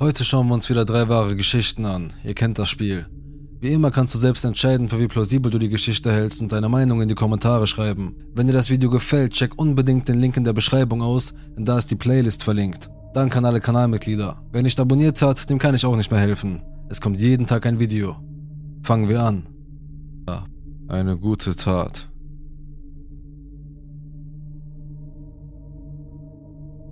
[0.00, 2.12] Heute schauen wir uns wieder drei wahre Geschichten an.
[2.22, 3.06] Ihr kennt das Spiel.
[3.60, 6.68] Wie immer kannst du selbst entscheiden, für wie plausibel du die Geschichte hältst und deine
[6.68, 8.14] Meinung in die Kommentare schreiben.
[8.32, 11.78] Wenn dir das Video gefällt, check unbedingt den Link in der Beschreibung aus, denn da
[11.78, 12.88] ist die Playlist verlinkt.
[13.12, 14.40] Danke an alle Kanalmitglieder.
[14.52, 16.62] Wer nicht abonniert hat, dem kann ich auch nicht mehr helfen.
[16.88, 18.18] Es kommt jeden Tag ein Video.
[18.84, 19.48] Fangen wir an.
[20.86, 22.07] Eine gute Tat.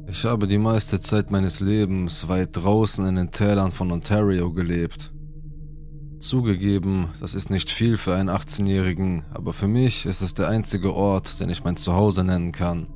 [0.08, 5.10] Ich habe die meiste Zeit meines Lebens weit draußen in den Tälern von Ontario gelebt.
[6.20, 10.94] Zugegeben, das ist nicht viel für einen 18-Jährigen, aber für mich ist es der einzige
[10.94, 12.88] Ort, den ich mein Zuhause nennen kann.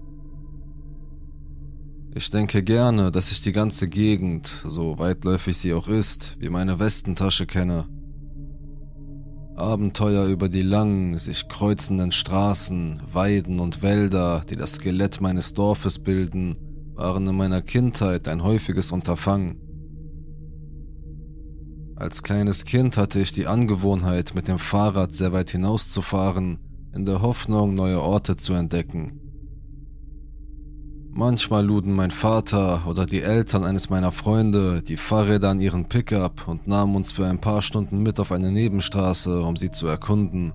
[2.15, 6.79] Ich denke gerne, dass ich die ganze Gegend, so weitläufig sie auch ist, wie meine
[6.79, 7.87] Westentasche kenne.
[9.57, 15.99] Abenteuer über die langen, sich kreuzenden Straßen, Weiden und Wälder, die das Skelett meines Dorfes
[15.99, 16.57] bilden,
[17.01, 19.57] waren in meiner Kindheit ein häufiges Unterfangen.
[21.97, 26.59] Als kleines Kind hatte ich die Angewohnheit, mit dem Fahrrad sehr weit hinauszufahren,
[26.95, 29.19] in der Hoffnung, neue Orte zu entdecken.
[31.11, 36.47] Manchmal luden mein Vater oder die Eltern eines meiner Freunde die Fahrräder an ihren Pickup
[36.49, 40.53] und nahmen uns für ein paar Stunden mit auf eine Nebenstraße, um sie zu erkunden.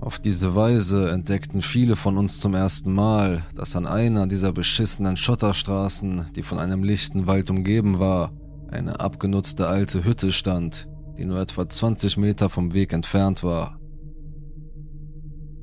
[0.00, 5.16] Auf diese Weise entdeckten viele von uns zum ersten Mal, dass an einer dieser beschissenen
[5.16, 8.32] Schotterstraßen, die von einem lichten Wald umgeben war,
[8.70, 13.80] eine abgenutzte alte Hütte stand, die nur etwa 20 Meter vom Weg entfernt war.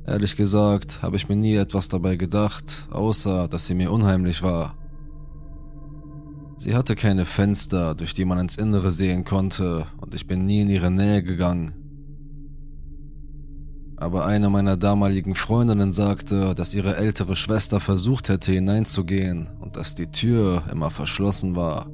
[0.05, 4.75] Ehrlich gesagt habe ich mir nie etwas dabei gedacht, außer dass sie mir unheimlich war.
[6.57, 10.61] Sie hatte keine Fenster, durch die man ins Innere sehen konnte, und ich bin nie
[10.61, 11.82] in ihre Nähe gegangen,
[14.03, 19.95] aber eine meiner damaligen Freundinnen sagte, dass ihre ältere Schwester versucht hätte hineinzugehen und dass
[19.95, 21.89] die Tür immer verschlossen war.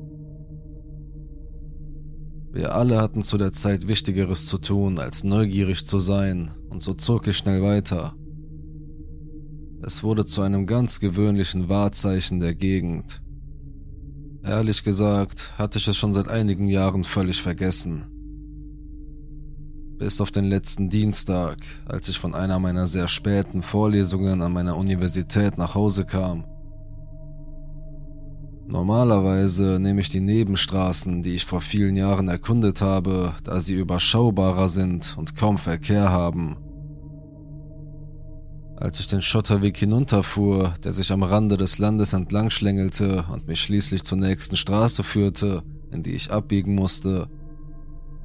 [2.51, 6.95] Wir alle hatten zu der Zeit Wichtigeres zu tun, als neugierig zu sein, und so
[6.95, 8.15] zog ich schnell weiter.
[9.83, 13.21] Es wurde zu einem ganz gewöhnlichen Wahrzeichen der Gegend.
[14.43, 18.18] Ehrlich gesagt hatte ich es schon seit einigen Jahren völlig vergessen
[19.99, 24.77] bis auf den letzten Dienstag, als ich von einer meiner sehr späten Vorlesungen an meiner
[24.77, 26.45] Universität nach Hause kam.
[28.65, 34.69] Normalerweise nehme ich die Nebenstraßen, die ich vor vielen Jahren erkundet habe, da sie überschaubarer
[34.69, 36.55] sind und kaum Verkehr haben.
[38.77, 43.59] Als ich den Schotterweg hinunterfuhr, der sich am Rande des Landes entlang schlängelte und mich
[43.59, 47.27] schließlich zur nächsten Straße führte, in die ich abbiegen musste,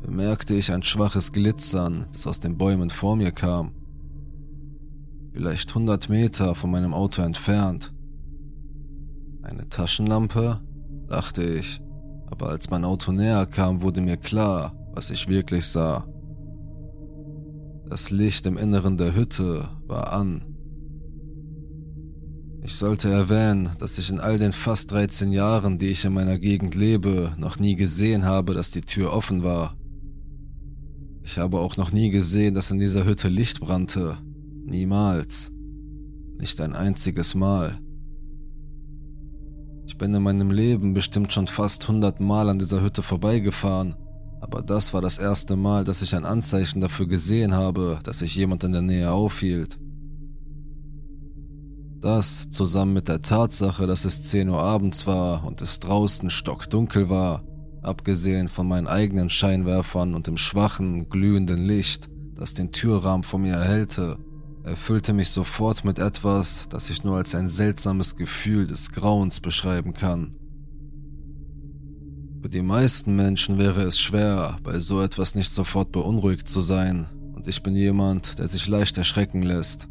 [0.04, 3.72] bemerkte ich ein schwaches Glitzern, das aus den Bäumen vor mir kam.
[5.32, 7.92] Vielleicht 100 Meter von meinem Auto entfernt.
[9.42, 10.60] Eine Taschenlampe?
[11.08, 11.82] dachte ich,
[12.26, 16.06] aber als mein Auto näher kam, wurde mir klar, was ich wirklich sah.
[17.88, 20.42] Das Licht im Inneren der Hütte war an.
[22.62, 26.38] Ich sollte erwähnen, dass ich in all den fast 13 Jahren, die ich in meiner
[26.38, 29.76] Gegend lebe, noch nie gesehen habe, dass die Tür offen war.
[31.26, 34.18] Ich habe auch noch nie gesehen, dass in dieser Hütte Licht brannte.
[34.66, 35.50] Niemals.
[36.38, 37.80] Nicht ein einziges Mal.
[39.86, 43.94] Ich bin in meinem Leben bestimmt schon fast 100 Mal an dieser Hütte vorbeigefahren,
[44.40, 48.36] aber das war das erste Mal, dass ich ein Anzeichen dafür gesehen habe, dass sich
[48.36, 49.78] jemand in der Nähe aufhielt.
[52.00, 57.08] Das, zusammen mit der Tatsache, dass es 10 Uhr abends war und es draußen stockdunkel
[57.08, 57.42] war,
[57.84, 63.54] abgesehen von meinen eigenen Scheinwerfern und dem schwachen, glühenden Licht, das den Türrahmen vor mir
[63.54, 64.18] erhellte,
[64.64, 69.92] erfüllte mich sofort mit etwas, das ich nur als ein seltsames Gefühl des Grauens beschreiben
[69.92, 70.36] kann.
[72.42, 77.06] Für die meisten Menschen wäre es schwer, bei so etwas nicht sofort beunruhigt zu sein,
[77.34, 79.88] und ich bin jemand, der sich leicht erschrecken lässt.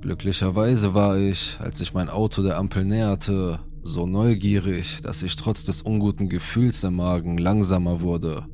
[0.00, 5.64] Glücklicherweise war ich, als ich mein Auto der Ampel näherte, so neugierig, dass ich trotz
[5.64, 8.46] des unguten Gefühls im Magen langsamer wurde.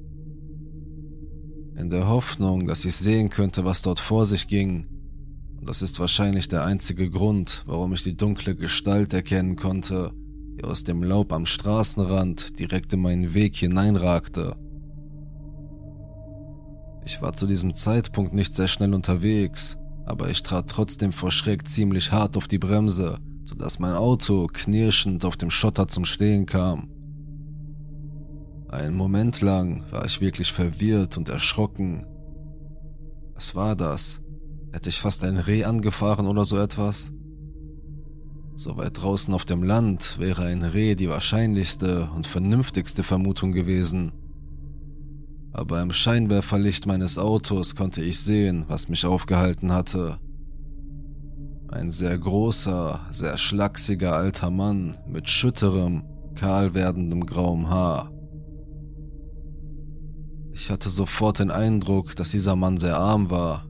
[1.76, 4.86] In der Hoffnung, dass ich sehen könnte, was dort vor sich ging.
[5.58, 10.12] Und das ist wahrscheinlich der einzige Grund, warum ich die dunkle Gestalt erkennen konnte,
[10.58, 14.54] die aus dem Laub am Straßenrand direkt in meinen Weg hineinragte.
[17.04, 21.66] Ich war zu diesem Zeitpunkt nicht sehr schnell unterwegs, aber ich trat trotzdem vor Schreck
[21.66, 26.88] ziemlich hart auf die Bremse sodass mein Auto knirschend auf dem Schotter zum Stehen kam.
[28.68, 32.06] Einen Moment lang war ich wirklich verwirrt und erschrocken.
[33.34, 34.22] Was war das?
[34.72, 37.12] Hätte ich fast ein Reh angefahren oder so etwas?
[38.54, 44.12] So weit draußen auf dem Land wäre ein Reh die wahrscheinlichste und vernünftigste Vermutung gewesen.
[45.52, 50.18] Aber im Scheinwerferlicht meines Autos konnte ich sehen, was mich aufgehalten hatte.
[51.72, 56.04] Ein sehr großer, sehr schlachsiger alter Mann mit schütterem,
[56.34, 58.12] kahl werdendem grauem Haar.
[60.52, 63.66] Ich hatte sofort den Eindruck, dass dieser Mann sehr arm war.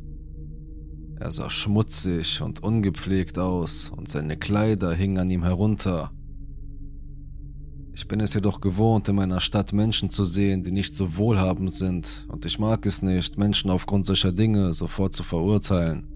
[1.20, 6.10] Er sah schmutzig und ungepflegt aus und seine Kleider hingen an ihm herunter.
[7.94, 11.72] Ich bin es jedoch gewohnt, in meiner Stadt Menschen zu sehen, die nicht so wohlhabend
[11.72, 16.11] sind, und ich mag es nicht, Menschen aufgrund solcher Dinge sofort zu verurteilen.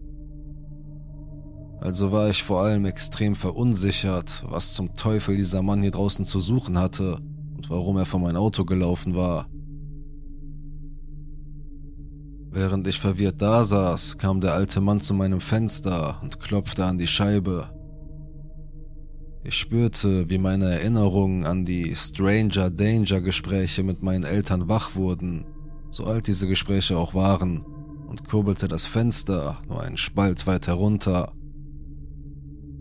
[1.81, 6.41] Also war ich vor allem extrem verunsichert, was zum Teufel dieser Mann hier draußen zu
[6.41, 7.19] suchen hatte
[7.57, 9.47] und warum er vor mein Auto gelaufen war.
[12.51, 16.97] Während ich verwirrt da saß, kam der alte Mann zu meinem Fenster und klopfte an
[16.97, 17.69] die Scheibe.
[19.45, 25.47] Ich spürte, wie meine Erinnerungen an die Stranger Danger Gespräche mit meinen Eltern wach wurden,
[25.91, 27.65] so alt diese Gespräche auch waren,
[28.09, 31.33] und kurbelte das Fenster nur einen Spalt weit herunter.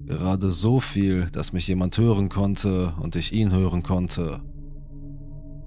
[0.06, 4.42] Gerade so viel, dass mich jemand hören konnte und ich ihn hören konnte.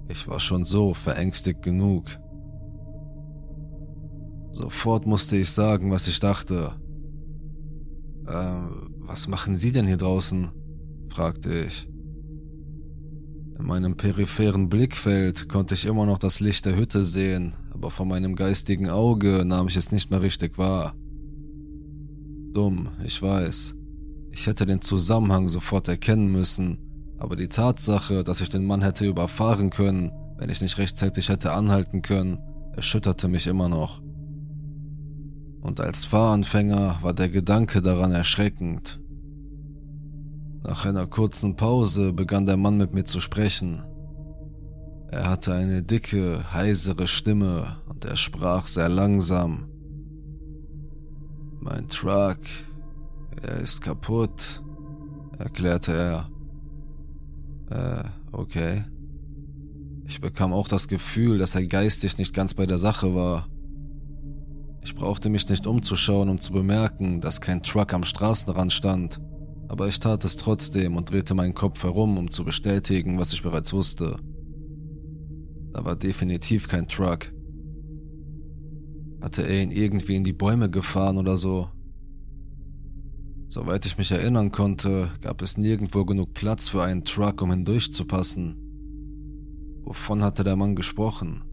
[0.08, 2.04] Ich war schon so verängstigt genug.
[4.52, 6.72] Sofort musste ich sagen, was ich dachte.
[8.26, 8.60] Äh,
[9.00, 10.50] was machen Sie denn hier draußen?
[11.10, 11.88] fragte ich.
[13.58, 18.06] In meinem peripheren Blickfeld konnte ich immer noch das Licht der Hütte sehen, aber von
[18.06, 20.94] meinem geistigen Auge nahm ich es nicht mehr richtig wahr.
[22.52, 23.77] Dumm, ich weiß.
[24.30, 26.78] Ich hätte den Zusammenhang sofort erkennen müssen,
[27.18, 31.52] aber die Tatsache, dass ich den Mann hätte überfahren können, wenn ich nicht rechtzeitig hätte
[31.52, 32.38] anhalten können,
[32.74, 34.00] erschütterte mich immer noch
[35.60, 39.00] und als Fahranfänger war der Gedanke daran erschreckend.
[40.64, 43.82] Nach einer kurzen Pause begann der Mann mit mir zu sprechen.
[45.10, 49.68] Er hatte eine dicke, heisere Stimme und er sprach sehr langsam.
[51.60, 52.38] Mein Truck,
[53.42, 54.62] er ist kaputt,
[55.38, 56.30] erklärte er.
[57.70, 58.84] Äh, okay.
[60.04, 63.46] Ich bekam auch das Gefühl, dass er geistig nicht ganz bei der Sache war.
[64.82, 69.20] Ich brauchte mich nicht umzuschauen, um zu bemerken, dass kein Truck am Straßenrand stand,
[69.68, 73.42] aber ich tat es trotzdem und drehte meinen Kopf herum, um zu bestätigen, was ich
[73.42, 74.16] bereits wusste.
[75.74, 77.30] Da war definitiv kein Truck.
[79.20, 81.68] Hatte er ihn irgendwie in die Bäume gefahren oder so?
[83.50, 88.56] Soweit ich mich erinnern konnte, gab es nirgendwo genug Platz für einen Truck, um hindurchzupassen.
[89.84, 91.44] Wovon hatte der Mann gesprochen?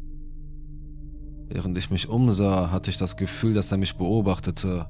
[1.48, 4.88] Während ich mich umsah, hatte ich das Gefühl, dass er mich beobachtete.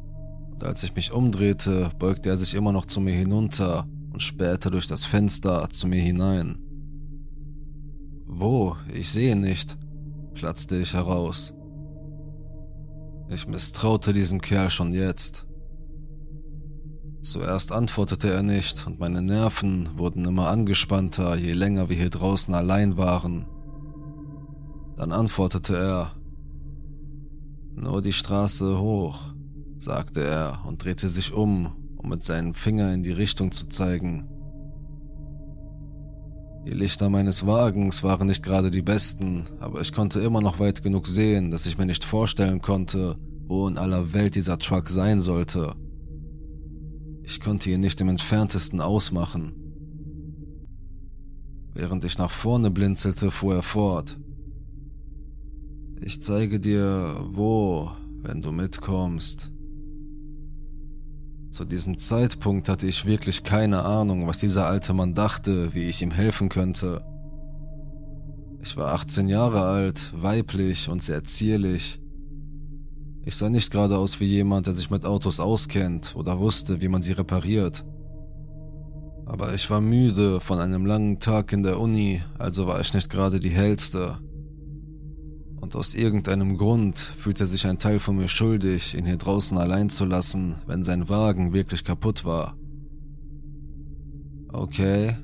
[0.51, 4.71] Und als ich mich umdrehte, beugte er sich immer noch zu mir hinunter und spähte
[4.71, 6.57] durch das Fenster zu mir hinein.
[8.25, 8.77] Wo?
[8.91, 9.77] Ich sehe nicht,
[10.33, 11.53] platzte ich heraus.
[13.29, 15.45] Ich misstraute diesem Kerl schon jetzt.
[17.25, 22.53] Zuerst antwortete er nicht und meine Nerven wurden immer angespannter, je länger wir hier draußen
[22.53, 23.47] allein waren.
[24.95, 26.11] Dann antwortete er,
[27.73, 29.33] nur die Straße hoch,
[29.79, 34.29] sagte er und drehte sich um, um mit seinem Finger in die Richtung zu zeigen.
[36.67, 40.83] Die Lichter meines Wagens waren nicht gerade die besten, aber ich konnte immer noch weit
[40.83, 43.17] genug sehen, dass ich mir nicht vorstellen konnte,
[43.47, 45.75] wo in aller Welt dieser Truck sein sollte.
[47.25, 49.53] Ich konnte ihn nicht im entferntesten ausmachen.
[51.73, 54.17] Während ich nach vorne blinzelte, fuhr er fort.
[56.01, 57.91] Ich zeige dir, wo,
[58.21, 59.51] wenn du mitkommst.
[61.49, 66.01] Zu diesem Zeitpunkt hatte ich wirklich keine Ahnung, was dieser alte Mann dachte, wie ich
[66.01, 67.03] ihm helfen könnte.
[68.61, 71.99] Ich war 18 Jahre alt, weiblich und sehr zierlich.
[73.25, 76.87] Ich sah nicht gerade aus wie jemand, der sich mit Autos auskennt oder wusste, wie
[76.87, 77.83] man sie repariert.
[79.25, 83.09] Aber ich war müde von einem langen Tag in der Uni, also war ich nicht
[83.09, 84.19] gerade die hellste
[85.65, 89.89] und aus irgendeinem Grund fühlte sich ein Teil von mir schuldig, ihn hier draußen allein
[89.89, 92.55] zu lassen, wenn sein Wagen wirklich kaputt war.
[94.49, 95.17] Okay,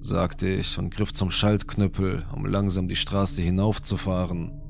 [0.00, 4.60] sagte ich und griff zum Schaltknüppel, um langsam die Straße hinaufzufahren.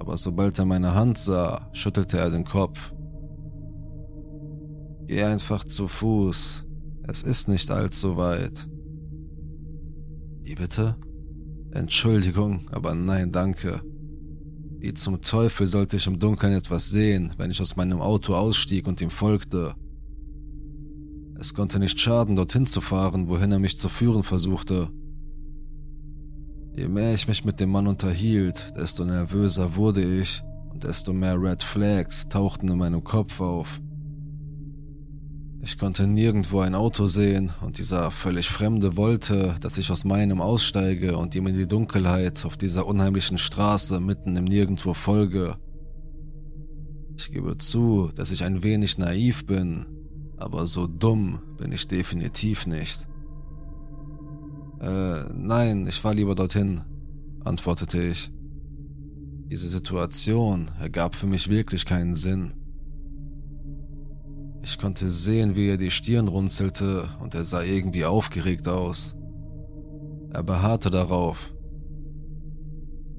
[0.00, 2.92] Aber sobald er meine Hand sah, schüttelte er den Kopf.
[5.06, 6.64] Geh einfach zu Fuß.
[7.02, 8.66] Es ist nicht allzu weit.
[10.42, 10.96] Wie bitte?
[11.72, 13.82] Entschuldigung, aber nein, danke.
[14.78, 18.86] Wie zum Teufel sollte ich im Dunkeln etwas sehen, wenn ich aus meinem Auto ausstieg
[18.86, 19.74] und ihm folgte?
[21.38, 24.90] Es konnte nicht schaden, dorthin zu fahren, wohin er mich zu führen versuchte.
[26.80, 31.38] Je mehr ich mich mit dem Mann unterhielt, desto nervöser wurde ich und desto mehr
[31.38, 33.82] Red Flags tauchten in meinem Kopf auf.
[35.60, 40.40] Ich konnte nirgendwo ein Auto sehen und dieser völlig Fremde wollte, dass ich aus meinem
[40.40, 45.58] aussteige und ihm in die Dunkelheit auf dieser unheimlichen Straße mitten im Nirgendwo folge.
[47.14, 49.84] Ich gebe zu, dass ich ein wenig naiv bin,
[50.38, 53.09] aber so dumm bin ich definitiv nicht.
[54.80, 56.80] Äh, nein, ich fahr lieber dorthin,
[57.44, 58.30] antwortete ich.
[59.50, 62.54] Diese Situation ergab für mich wirklich keinen Sinn.
[64.62, 69.16] Ich konnte sehen, wie er die Stirn runzelte und er sah irgendwie aufgeregt aus.
[70.30, 71.52] Er beharrte darauf.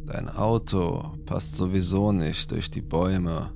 [0.06, 3.51] Dein Auto passt sowieso nicht durch die Bäume.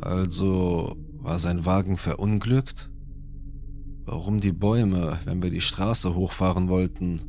[0.00, 2.90] Also war sein Wagen verunglückt?
[4.10, 7.20] Warum die Bäume, wenn wir die Straße hochfahren wollten?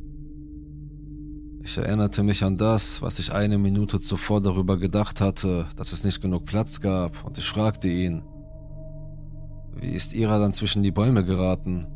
[1.62, 6.04] Ich erinnerte mich an das, was ich eine Minute zuvor darüber gedacht hatte, dass es
[6.04, 8.22] nicht genug Platz gab, und ich fragte ihn,
[9.76, 11.86] wie ist Ira dann zwischen die Bäume geraten?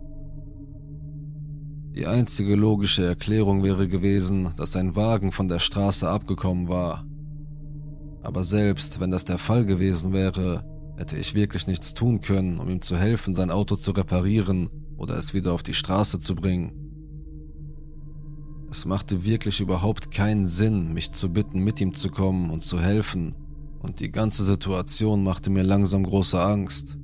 [1.97, 7.07] Die einzige logische Erklärung wäre gewesen, dass sein Wagen von der Straße abgekommen war.
[8.23, 10.63] Aber selbst wenn das der Fall gewesen wäre,
[10.97, 15.17] hätte ich wirklich nichts tun können, um ihm zu helfen, sein Auto zu reparieren oder
[15.17, 16.73] es wieder auf die Straße zu bringen.
[18.71, 22.81] Es machte wirklich überhaupt keinen Sinn, mich zu bitten, mit ihm zu kommen und zu
[22.81, 23.37] helfen,
[23.81, 26.97] und die ganze Situation machte mir langsam große Angst.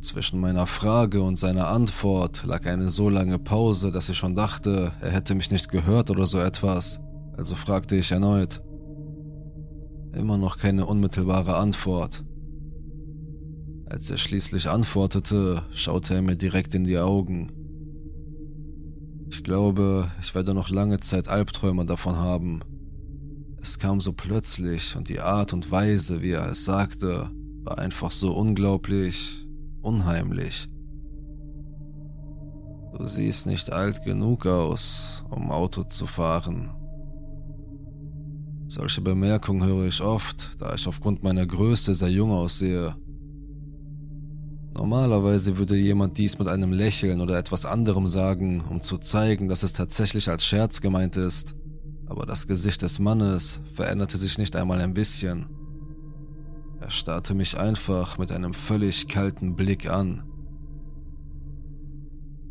[0.00, 4.92] Zwischen meiner Frage und seiner Antwort lag eine so lange Pause, dass ich schon dachte,
[5.00, 7.00] er hätte mich nicht gehört oder so etwas,
[7.36, 8.62] also fragte ich erneut.
[10.14, 12.24] Immer noch keine unmittelbare Antwort.
[13.88, 17.52] Als er schließlich antwortete, schaute er mir direkt in die Augen.
[19.30, 22.62] Ich glaube, ich werde noch lange Zeit Albträume davon haben.
[23.60, 27.30] Es kam so plötzlich und die Art und Weise, wie er es sagte,
[27.62, 29.46] war einfach so unglaublich
[29.82, 30.68] unheimlich.
[32.98, 36.70] Du siehst nicht alt genug aus, um Auto zu fahren.
[38.68, 42.96] Solche Bemerkungen höre ich oft, da ich aufgrund meiner Größe sehr jung aussehe.
[44.76, 49.62] Normalerweise würde jemand dies mit einem Lächeln oder etwas anderem sagen, um zu zeigen, dass
[49.62, 51.56] es tatsächlich als Scherz gemeint ist.
[52.04, 55.46] Aber das Gesicht des Mannes veränderte sich nicht einmal ein bisschen.
[56.78, 60.24] Er starrte mich einfach mit einem völlig kalten Blick an.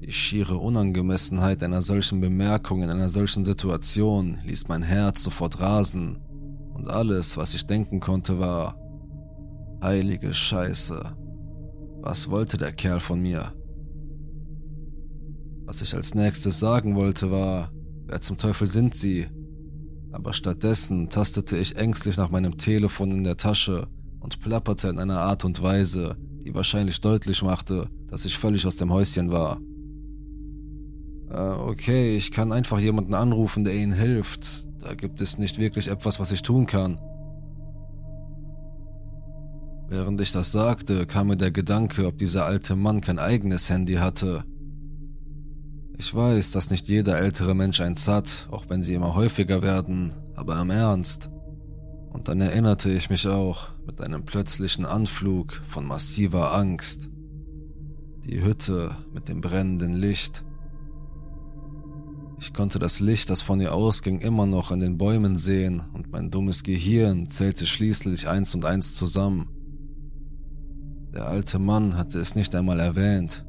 [0.02, 6.18] Die schiere Unangemessenheit einer solchen Bemerkung in einer solchen Situation ließ mein Herz sofort rasen,
[6.74, 8.76] und alles, was ich denken konnte, war
[9.82, 11.25] heilige Scheiße.
[12.06, 13.52] Was wollte der Kerl von mir?
[15.66, 17.72] Was ich als nächstes sagen wollte war,
[18.06, 19.26] wer zum Teufel sind Sie?
[20.12, 23.88] Aber stattdessen tastete ich ängstlich nach meinem Telefon in der Tasche
[24.20, 28.76] und plapperte in einer Art und Weise, die wahrscheinlich deutlich machte, dass ich völlig aus
[28.76, 29.60] dem Häuschen war.
[31.32, 34.68] Äh, okay, ich kann einfach jemanden anrufen, der Ihnen hilft.
[34.80, 37.00] Da gibt es nicht wirklich etwas, was ich tun kann.
[39.88, 43.96] Während ich das sagte, kam mir der Gedanke, ob dieser alte Mann kein eigenes Handy
[43.96, 44.44] hatte.
[45.98, 50.14] Ich weiß, dass nicht jeder ältere Mensch eins hat, auch wenn sie immer häufiger werden,
[50.36, 51.30] aber im Ernst.
[52.12, 57.10] Und dann erinnerte ich mich auch mit einem plötzlichen Anflug von massiver Angst.
[58.26, 60.44] Die Hütte mit dem brennenden Licht.
[62.40, 66.12] Ich konnte das Licht, das von ihr ausging, immer noch in den Bäumen sehen und
[66.12, 69.55] mein dummes Gehirn zählte schließlich eins und eins zusammen.
[71.16, 73.46] Der alte Mann hatte es nicht einmal erwähnt.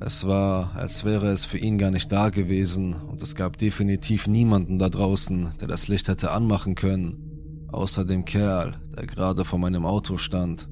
[0.00, 4.26] Es war, als wäre es für ihn gar nicht da gewesen und es gab definitiv
[4.26, 9.60] niemanden da draußen, der das Licht hätte anmachen können, außer dem Kerl, der gerade vor
[9.60, 10.68] meinem Auto stand.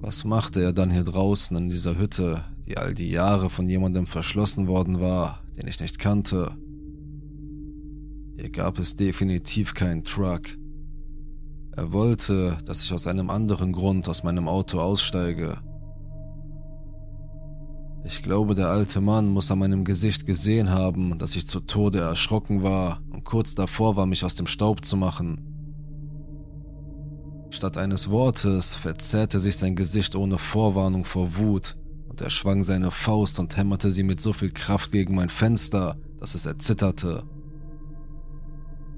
[0.00, 4.08] Was machte er dann hier draußen in dieser Hütte, die all die Jahre von jemandem
[4.08, 6.56] verschlossen worden war, den ich nicht kannte?
[8.36, 10.56] Hier gab es definitiv keinen Truck.
[11.74, 15.56] Er wollte, dass ich aus einem anderen Grund aus meinem Auto aussteige.
[18.04, 22.00] Ich glaube, der alte Mann muss an meinem Gesicht gesehen haben, dass ich zu Tode
[22.00, 25.48] erschrocken war und kurz davor war, mich aus dem Staub zu machen.
[27.50, 31.76] Statt eines Wortes verzerrte sich sein Gesicht ohne Vorwarnung vor Wut
[32.08, 35.96] und er schwang seine Faust und hämmerte sie mit so viel Kraft gegen mein Fenster,
[36.18, 37.22] dass es erzitterte.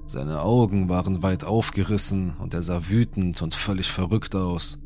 [0.07, 4.77] Seine Augen waren weit aufgerissen und er sah wütend und völlig verrückt aus.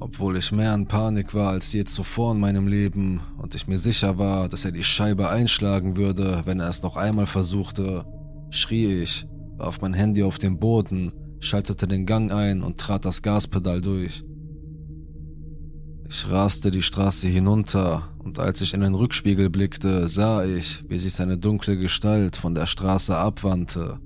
[0.00, 3.78] Obwohl ich mehr in Panik war als je zuvor in meinem Leben und ich mir
[3.78, 8.04] sicher war, dass er die Scheibe einschlagen würde, wenn er es noch einmal versuchte,
[8.50, 9.26] schrie ich,
[9.56, 14.22] warf mein Handy auf den Boden, schaltete den Gang ein und trat das Gaspedal durch.
[16.10, 20.96] Ich raste die Straße hinunter und als ich in den Rückspiegel blickte, sah ich, wie
[20.96, 23.98] sich seine dunkle Gestalt von der Straße abwandte.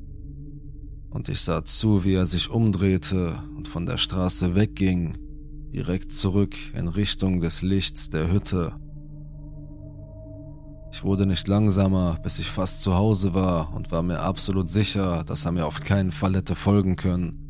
[1.10, 5.16] Und ich sah zu, wie er sich umdrehte und von der Straße wegging,
[5.72, 8.72] direkt zurück in Richtung des Lichts der Hütte.
[10.90, 15.22] Ich wurde nicht langsamer, bis ich fast zu Hause war und war mir absolut sicher,
[15.24, 17.41] dass er mir auf keinen Fall hätte folgen können.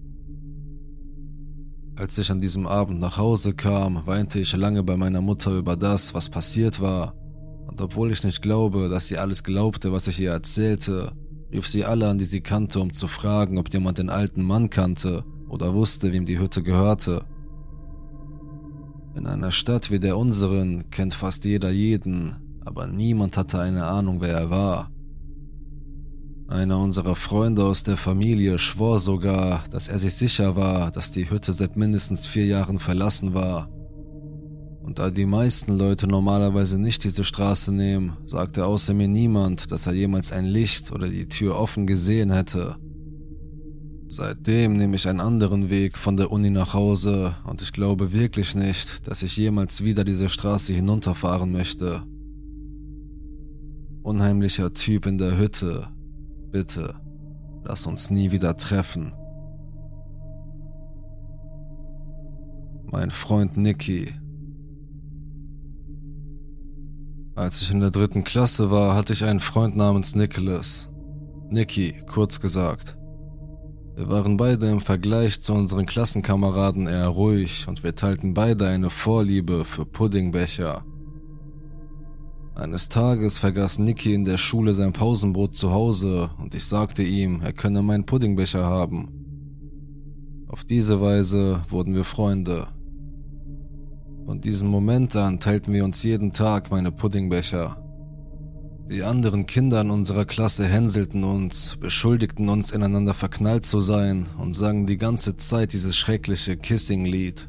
[1.95, 5.77] Als ich an diesem Abend nach Hause kam, weinte ich lange bei meiner Mutter über
[5.77, 7.15] das, was passiert war.
[7.67, 11.13] Und obwohl ich nicht glaube, dass sie alles glaubte, was ich ihr erzählte,
[11.53, 14.71] rief sie alle an, die sie kannte, um zu fragen, ob jemand den alten Mann
[14.71, 17.27] kannte oder wusste, wem die Hütte gehörte.
[19.15, 24.23] In einer Stadt wie der unseren kennt fast jeder jeden, aber niemand hatte eine Ahnung,
[24.23, 24.92] wer er war.
[26.53, 31.31] Einer unserer Freunde aus der Familie schwor sogar, dass er sich sicher war, dass die
[31.31, 33.71] Hütte seit mindestens vier Jahren verlassen war.
[34.83, 39.87] Und da die meisten Leute normalerweise nicht diese Straße nehmen, sagte außer mir niemand, dass
[39.87, 42.77] er jemals ein Licht oder die Tür offen gesehen hätte.
[44.09, 48.55] Seitdem nehme ich einen anderen Weg von der Uni nach Hause und ich glaube wirklich
[48.55, 52.03] nicht, dass ich jemals wieder diese Straße hinunterfahren möchte.
[54.03, 55.92] Unheimlicher Typ in der Hütte.
[56.53, 56.95] Bitte,
[57.65, 59.15] lass uns nie wieder treffen.
[62.85, 64.13] Mein Freund Nicky.
[67.35, 70.91] Als ich in der dritten Klasse war, hatte ich einen Freund namens Nicholas.
[71.49, 72.99] Nicky, kurz gesagt.
[73.97, 78.91] Wir waren beide im Vergleich zu unseren Klassenkameraden eher ruhig und wir teilten beide eine
[78.91, 80.85] Vorliebe für Puddingbecher.
[82.55, 87.41] Eines Tages vergaß Nicky in der Schule sein Pausenbrot zu Hause und ich sagte ihm,
[87.41, 89.09] er könne meinen Puddingbecher haben.
[90.49, 92.67] Auf diese Weise wurden wir Freunde.
[94.27, 97.79] Von diesem Moment an teilten wir uns jeden Tag meine Puddingbecher.
[98.91, 104.55] Die anderen Kinder in unserer Klasse hänselten uns, beschuldigten uns ineinander verknallt zu sein und
[104.55, 107.49] sangen die ganze Zeit dieses schreckliche Kissing-Lied.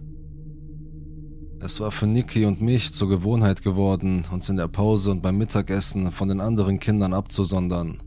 [1.66, 5.38] Es war für Niki und mich zur Gewohnheit geworden, uns in der Pause und beim
[5.38, 8.00] Mittagessen von den anderen Kindern abzusondern.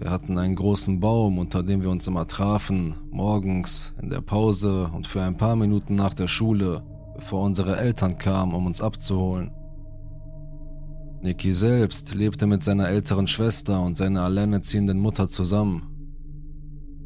[0.00, 4.90] Wir hatten einen großen Baum, unter dem wir uns immer trafen, morgens, in der Pause
[4.92, 6.82] und für ein paar Minuten nach der Schule,
[7.14, 9.52] bevor unsere Eltern kamen, um uns abzuholen.
[11.22, 15.93] Niki selbst lebte mit seiner älteren Schwester und seiner alleinerziehenden Mutter zusammen.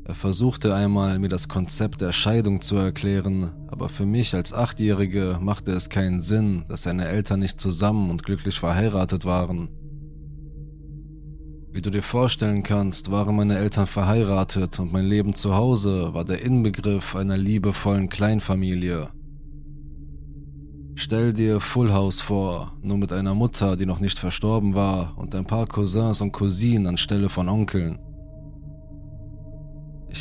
[0.09, 5.39] Er versuchte einmal, mir das Konzept der Scheidung zu erklären, aber für mich als Achtjährige
[5.39, 9.69] machte es keinen Sinn, dass seine Eltern nicht zusammen und glücklich verheiratet waren.
[11.73, 16.25] Wie du dir vorstellen kannst, waren meine Eltern verheiratet und mein Leben zu Hause war
[16.25, 19.11] der Inbegriff einer liebevollen Kleinfamilie.
[20.95, 25.35] Stell dir Full House vor, nur mit einer Mutter, die noch nicht verstorben war und
[25.35, 27.99] ein paar Cousins und Cousinen anstelle von Onkeln.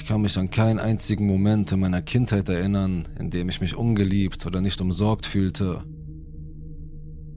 [0.07, 3.75] Ich kann mich an keinen einzigen Moment in meiner Kindheit erinnern, in dem ich mich
[3.75, 5.83] ungeliebt oder nicht umsorgt fühlte.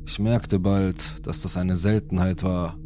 [0.07, 2.79] Ich merkte bald, dass das eine Seltenheit war.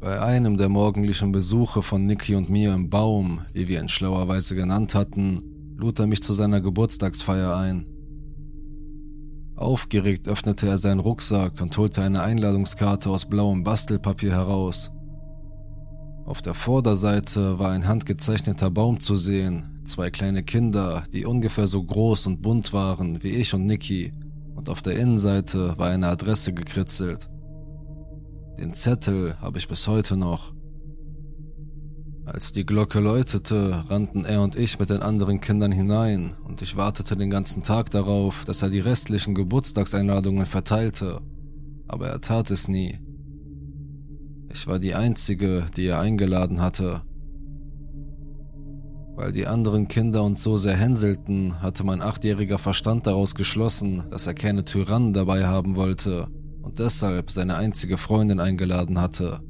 [0.00, 4.54] Bei einem der morgendlichen Besuche von Nicky und mir im Baum, wie wir ihn schlauerweise
[4.54, 5.40] genannt hatten,
[5.78, 7.88] lud er mich zu seiner Geburtstagsfeier ein.
[9.56, 14.90] Aufgeregt öffnete er seinen Rucksack und holte eine Einladungskarte aus blauem Bastelpapier heraus.
[16.24, 21.82] Auf der Vorderseite war ein handgezeichneter Baum zu sehen, zwei kleine Kinder, die ungefähr so
[21.82, 24.12] groß und bunt waren wie ich und Niki,
[24.54, 27.28] und auf der Innenseite war eine Adresse gekritzelt.
[28.58, 30.52] Den Zettel habe ich bis heute noch.
[32.26, 36.76] Als die Glocke läutete, rannten er und ich mit den anderen Kindern hinein und ich
[36.76, 41.20] wartete den ganzen Tag darauf, dass er die restlichen Geburtstagseinladungen verteilte.
[41.88, 43.00] Aber er tat es nie.
[44.52, 47.02] Ich war die Einzige, die er eingeladen hatte.
[49.14, 54.26] Weil die anderen Kinder uns so sehr hänselten, hatte mein achtjähriger Verstand daraus geschlossen, dass
[54.26, 56.28] er keine Tyrannen dabei haben wollte
[56.62, 59.40] und deshalb seine einzige Freundin eingeladen hatte.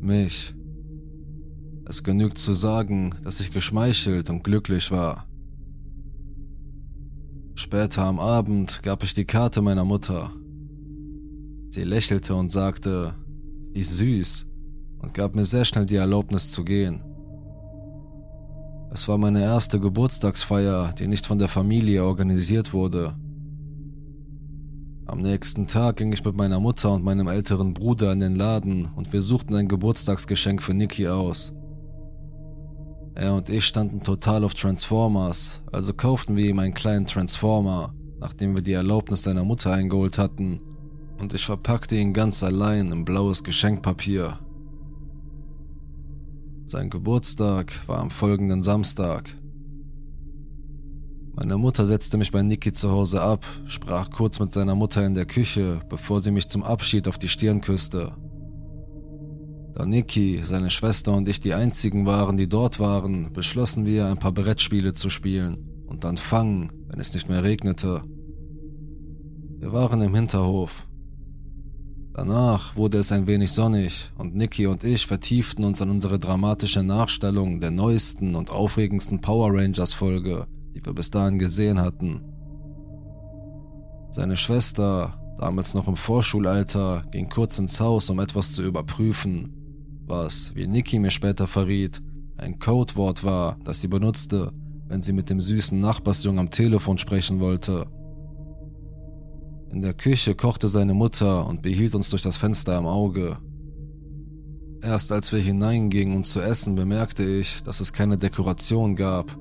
[0.00, 0.54] Mich.
[1.86, 5.26] Es genügt zu sagen, dass ich geschmeichelt und glücklich war.
[7.54, 10.32] Später am Abend gab ich die Karte meiner Mutter.
[11.68, 13.14] Sie lächelte und sagte,
[13.72, 14.46] wie süß,
[14.98, 17.02] und gab mir sehr schnell die Erlaubnis zu gehen.
[18.92, 23.14] Es war meine erste Geburtstagsfeier, die nicht von der Familie organisiert wurde.
[25.06, 28.90] Am nächsten Tag ging ich mit meiner Mutter und meinem älteren Bruder in den Laden
[28.96, 31.52] und wir suchten ein Geburtstagsgeschenk für Nikki aus.
[33.14, 38.54] Er und ich standen total auf Transformers, also kauften wir ihm einen kleinen Transformer, nachdem
[38.54, 40.60] wir die Erlaubnis seiner Mutter eingeholt hatten,
[41.20, 44.38] und ich verpackte ihn ganz allein in blaues Geschenkpapier.
[46.66, 49.34] Sein Geburtstag war am folgenden Samstag.
[51.34, 55.14] Meine Mutter setzte mich bei Niki zu Hause ab, sprach kurz mit seiner Mutter in
[55.14, 58.12] der Küche, bevor sie mich zum Abschied auf die Stirn küsste.
[59.74, 64.18] Da Niki, seine Schwester und ich die einzigen waren, die dort waren, beschlossen wir, ein
[64.18, 65.56] paar Brettspiele zu spielen
[65.86, 68.02] und dann fangen, wenn es nicht mehr regnete.
[69.58, 70.89] Wir waren im Hinterhof.
[72.20, 76.82] Danach wurde es ein wenig sonnig und Nicky und ich vertieften uns an unsere dramatische
[76.82, 82.22] Nachstellung der neuesten und aufregendsten Power Rangers Folge, die wir bis dahin gesehen hatten.
[84.10, 89.54] Seine Schwester, damals noch im Vorschulalter, ging kurz ins Haus, um etwas zu überprüfen,
[90.06, 92.02] was, wie Nicky mir später verriet,
[92.36, 94.52] ein Codewort war, das sie benutzte,
[94.88, 97.86] wenn sie mit dem süßen Nachbarsjungen am Telefon sprechen wollte.
[99.72, 103.38] In der Küche kochte seine Mutter und behielt uns durch das Fenster im Auge.
[104.82, 109.38] Erst als wir hineingingen, um zu essen, bemerkte ich, dass es keine Dekoration gab.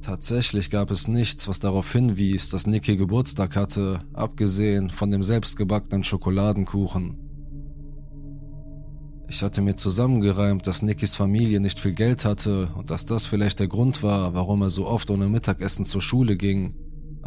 [0.00, 6.04] Tatsächlich gab es nichts, was darauf hinwies, dass Nicky Geburtstag hatte, abgesehen von dem selbstgebackenen
[6.04, 7.18] Schokoladenkuchen.
[9.28, 13.58] Ich hatte mir zusammengereimt, dass Nickys Familie nicht viel Geld hatte und dass das vielleicht
[13.58, 16.74] der Grund war, warum er so oft ohne Mittagessen zur Schule ging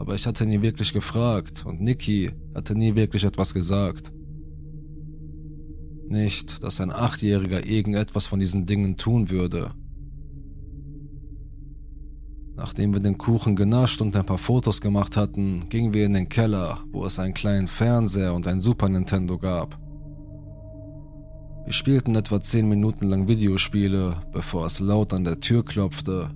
[0.02, 4.12] aber ich hatte nie wirklich gefragt und Nikki hatte nie wirklich etwas gesagt.
[6.10, 9.72] Nicht, dass ein Achtjähriger irgendetwas von diesen Dingen tun würde.
[12.56, 16.30] Nachdem wir den Kuchen genascht und ein paar Fotos gemacht hatten, gingen wir in den
[16.30, 19.80] Keller, wo es einen kleinen Fernseher und ein Super Nintendo gab.
[21.64, 26.32] Wir spielten etwa 10 Minuten lang Videospiele, bevor es laut an der Tür klopfte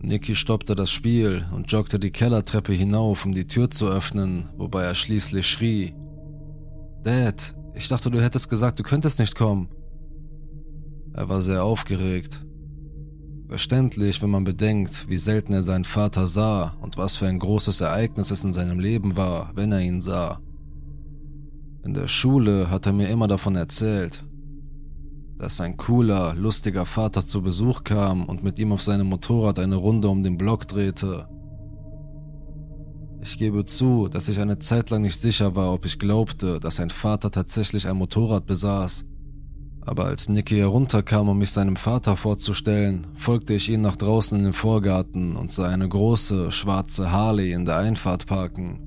[0.00, 4.84] Nicky stoppte das Spiel und joggte die Kellertreppe hinauf, um die Tür zu öffnen, wobei
[4.84, 5.94] er schließlich schrie.
[7.02, 9.68] Dad, ich dachte, du hättest gesagt, du könntest nicht kommen.
[11.14, 12.44] Er war sehr aufgeregt.
[13.48, 17.80] Verständlich, wenn man bedenkt, wie selten er seinen Vater sah und was für ein großes
[17.80, 20.40] Ereignis es in seinem Leben war, wenn er ihn sah.
[21.84, 24.24] In der Schule hat er mir immer davon erzählt,
[25.38, 29.76] dass ein cooler, lustiger Vater zu Besuch kam und mit ihm auf seinem Motorrad eine
[29.76, 31.28] Runde um den Block drehte.
[33.22, 36.76] Ich gebe zu, dass ich eine Zeit lang nicht sicher war, ob ich glaubte, dass
[36.76, 39.04] sein Vater tatsächlich ein Motorrad besaß.
[39.82, 44.44] Aber als Nicky herunterkam, um mich seinem Vater vorzustellen, folgte ich ihm nach draußen in
[44.44, 48.80] den Vorgarten und sah eine große, schwarze Harley in der Einfahrt parken.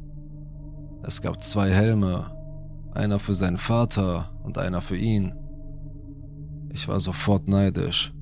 [1.03, 2.25] Es gab zwei Helme,
[2.93, 5.33] einer für seinen Vater und einer für ihn.
[6.73, 8.13] Ich war sofort neidisch.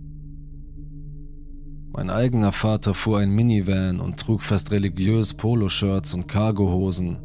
[1.92, 7.20] Mein eigener Vater fuhr ein Minivan und trug fast religiös Poloshirts und Cargohosen.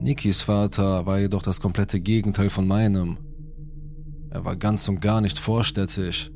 [0.00, 3.18] Nikis Vater war jedoch das komplette Gegenteil von meinem.
[4.30, 6.30] Er war ganz und gar nicht vorstädtisch.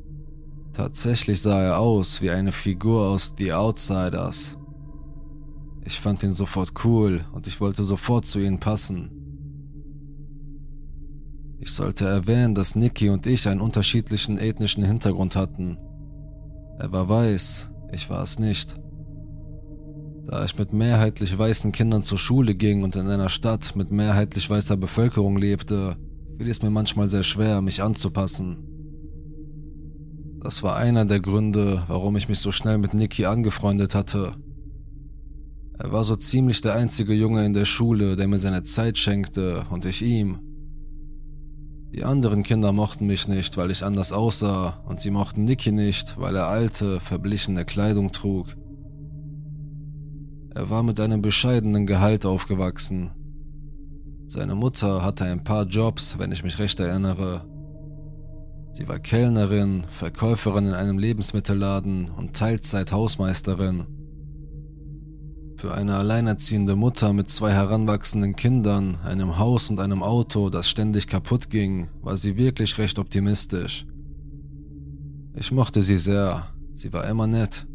[0.73, 4.57] Tatsächlich sah er aus wie eine Figur aus The Outsiders.
[5.85, 9.22] Ich fand ihn sofort cool und ich wollte sofort zu ihnen passen.
[11.65, 15.77] Ich sollte erwähnen, dass Nicky und ich einen unterschiedlichen ethnischen Hintergrund hatten.
[16.77, 18.75] Er war weiß, ich war es nicht.
[20.25, 24.49] Da ich mit mehrheitlich weißen Kindern zur Schule ging und in einer Stadt mit mehrheitlich
[24.49, 25.95] weißer Bevölkerung lebte,
[26.37, 28.57] fiel es mir manchmal sehr schwer, mich anzupassen.
[30.41, 34.33] Das war einer der Gründe, warum ich mich so schnell mit Nicky angefreundet hatte.
[35.79, 39.65] Er war so ziemlich der einzige Junge in der Schule, der mir seine Zeit schenkte
[39.69, 40.52] und ich ihm.
[41.93, 46.19] Die anderen Kinder mochten mich nicht, weil ich anders aussah, und sie mochten Nicky nicht,
[46.19, 48.47] weil er alte, verblichene Kleidung trug.
[50.55, 53.11] Er war mit einem bescheidenen Gehalt aufgewachsen.
[54.25, 57.45] Seine Mutter hatte ein paar Jobs, wenn ich mich recht erinnere.
[58.71, 63.85] Sie war Kellnerin, Verkäuferin in einem Lebensmittelladen und Teilzeit-Hausmeisterin.
[65.63, 71.07] Für eine alleinerziehende Mutter mit zwei heranwachsenden Kindern, einem Haus und einem Auto, das ständig
[71.07, 73.85] kaputt ging, war sie wirklich recht optimistisch.
[75.33, 77.65] Ich mochte sie sehr, sie war immer nett.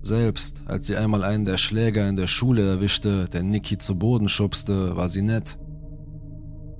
[0.00, 4.28] Selbst als sie einmal einen der Schläger in der Schule erwischte, der Niki zu Boden
[4.28, 5.58] schubste, war sie nett.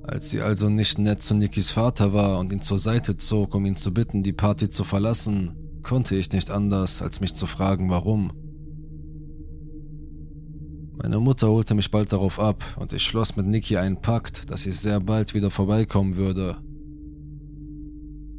[0.03, 3.65] Als sie also nicht nett zu Nikis Vater war und ihn zur Seite zog, um
[3.65, 5.51] ihn zu bitten, die Party zu verlassen,
[5.83, 8.31] konnte ich nicht anders, als mich zu fragen, warum.
[11.01, 14.65] Meine Mutter holte mich bald darauf ab und ich schloss mit Niki einen Pakt, dass
[14.65, 16.57] ich sehr bald wieder vorbeikommen würde.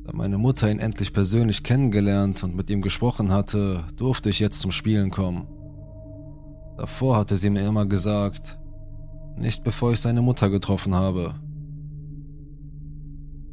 [0.05, 4.61] Da meine Mutter ihn endlich persönlich kennengelernt und mit ihm gesprochen hatte, durfte ich jetzt
[4.61, 5.49] zum Spielen kommen.
[6.77, 8.59] Davor hatte sie mir immer gesagt,
[9.37, 11.35] nicht bevor ich seine Mutter getroffen habe.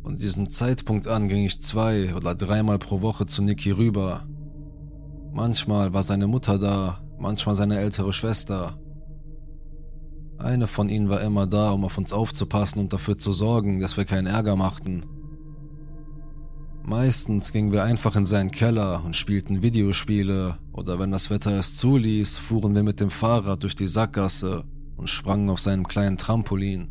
[0.03, 4.27] Von diesem Zeitpunkt an ging ich zwei oder dreimal pro Woche zu Niki rüber.
[5.31, 8.77] Manchmal war seine Mutter da, manchmal seine ältere Schwester.
[10.39, 13.97] Eine von ihnen war immer da, um auf uns aufzupassen und dafür zu sorgen, dass
[13.97, 15.05] wir keinen Ärger machten.
[16.83, 21.75] Meistens gingen wir einfach in seinen Keller und spielten Videospiele oder wenn das Wetter es
[21.75, 24.63] zuließ, fuhren wir mit dem Fahrrad durch die Sackgasse
[24.95, 26.89] und sprangen auf seinem kleinen Trampolin.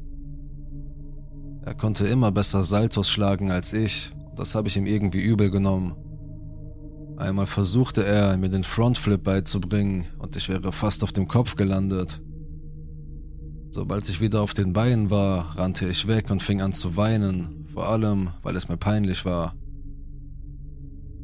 [1.62, 5.50] Er konnte immer besser Saltos schlagen als ich, und das habe ich ihm irgendwie übel
[5.50, 5.96] genommen.
[7.16, 12.20] Einmal versuchte er, mir den Frontflip beizubringen und ich wäre fast auf dem Kopf gelandet.
[13.76, 17.66] Sobald ich wieder auf den Beinen war, rannte ich weg und fing an zu weinen,
[17.74, 19.54] vor allem, weil es mir peinlich war.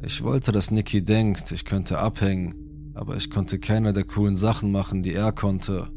[0.03, 4.71] Ich wollte, dass Nicky denkt, ich könnte abhängen, aber ich konnte keine der coolen Sachen
[4.71, 5.89] machen, die er konnte.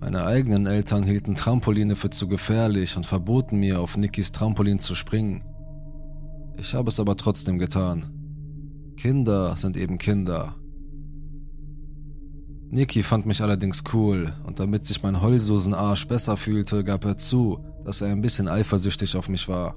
[0.00, 4.96] Meine eigenen Eltern hielten Trampoline für zu gefährlich und verboten mir, auf Nickys Trampolin zu
[4.96, 5.44] springen.
[6.56, 8.06] Ich habe es aber trotzdem getan.
[8.96, 10.56] Kinder sind eben Kinder
[12.70, 17.60] Niki fand mich allerdings cool und damit sich mein Heulsusenarsch besser fühlte, gab er zu,
[17.84, 19.76] dass er ein bisschen eifersüchtig auf mich war.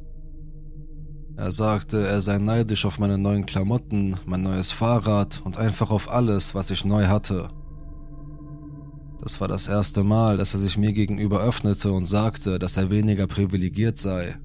[1.38, 6.10] Er sagte, er sei neidisch auf meine neuen Klamotten, mein neues Fahrrad und einfach auf
[6.10, 7.50] alles, was ich neu hatte.
[9.22, 12.90] Das war das erste Mal, dass er sich mir gegenüber öffnete und sagte, dass er
[12.90, 14.38] weniger privilegiert sei.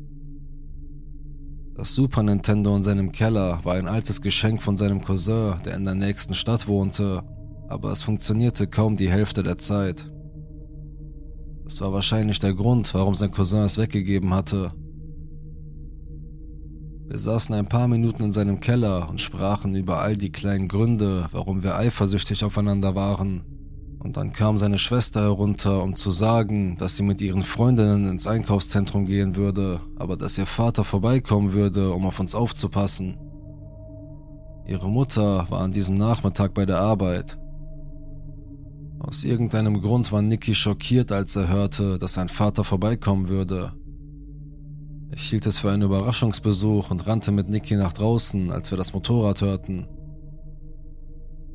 [1.75, 5.85] Das Super Nintendo in seinem Keller war ein altes Geschenk von seinem Cousin, der in
[5.85, 7.25] der nächsten Stadt wohnte
[7.69, 10.11] aber es funktionierte kaum die Hälfte der Zeit.
[11.65, 14.73] Das war wahrscheinlich der Grund, warum sein Cousin es weggegeben hatte.
[17.07, 21.29] Wir saßen ein paar Minuten in seinem Keller und sprachen über all die kleinen Gründe,
[21.33, 23.43] warum wir eifersüchtig aufeinander waren.
[23.99, 28.27] Und dann kam seine Schwester herunter, um zu sagen, dass sie mit ihren Freundinnen ins
[28.27, 33.17] Einkaufszentrum gehen würde, aber dass ihr Vater vorbeikommen würde, um auf uns aufzupassen.
[34.67, 37.39] Ihre Mutter war an diesem Nachmittag bei der Arbeit
[39.07, 43.73] aus irgendeinem Grund war Nicky schockiert, als er hörte, dass sein Vater vorbeikommen würde.
[45.15, 48.93] Ich hielt es für einen Überraschungsbesuch und rannte mit Nicky nach draußen, als wir das
[48.93, 49.87] Motorrad hörten.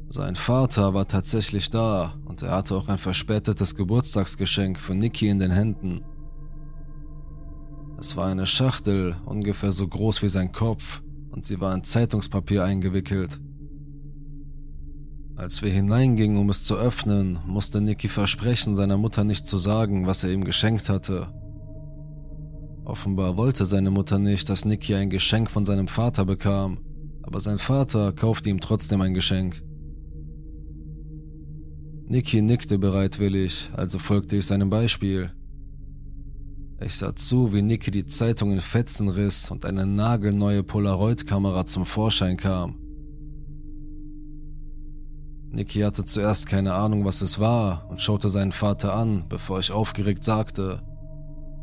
[0.09, 5.39] Sein Vater war tatsächlich da und er hatte auch ein verspätetes Geburtstagsgeschenk für Nicky in
[5.39, 6.01] den Händen.
[7.99, 12.63] Es war eine Schachtel, ungefähr so groß wie sein Kopf, und sie war in Zeitungspapier
[12.63, 13.39] eingewickelt.
[15.39, 20.05] Als wir hineingingen, um es zu öffnen, musste Nicky versprechen, seiner Mutter nicht zu sagen,
[20.05, 21.27] was er ihm geschenkt hatte.
[22.83, 26.79] Offenbar wollte seine Mutter nicht, dass Nicky ein Geschenk von seinem Vater bekam,
[27.23, 29.63] aber sein Vater kaufte ihm trotzdem ein Geschenk.
[32.07, 35.31] Nicky nickte bereitwillig, also folgte ich seinem Beispiel.
[36.81, 41.85] Ich sah zu, wie Nicky die Zeitung in Fetzen riss und eine nagelneue Polaroid-Kamera zum
[41.85, 42.88] Vorschein kam.
[45.51, 49.71] Niki hatte zuerst keine Ahnung, was es war und schaute seinen Vater an, bevor ich
[49.71, 50.81] aufgeregt sagte,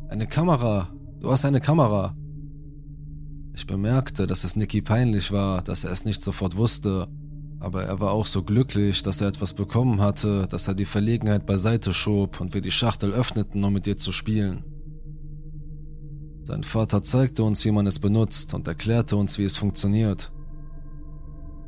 [0.08, 0.88] eine Kamera,
[1.20, 2.14] du hast eine Kamera.
[3.54, 7.08] Ich bemerkte, dass es Niki peinlich war, dass er es nicht sofort wusste,
[7.58, 11.46] aber er war auch so glücklich, dass er etwas bekommen hatte, dass er die Verlegenheit
[11.46, 14.64] beiseite schob und wir die Schachtel öffneten, um mit ihr zu spielen.
[16.44, 20.30] Sein Vater zeigte uns, wie man es benutzt und erklärte uns, wie es funktioniert.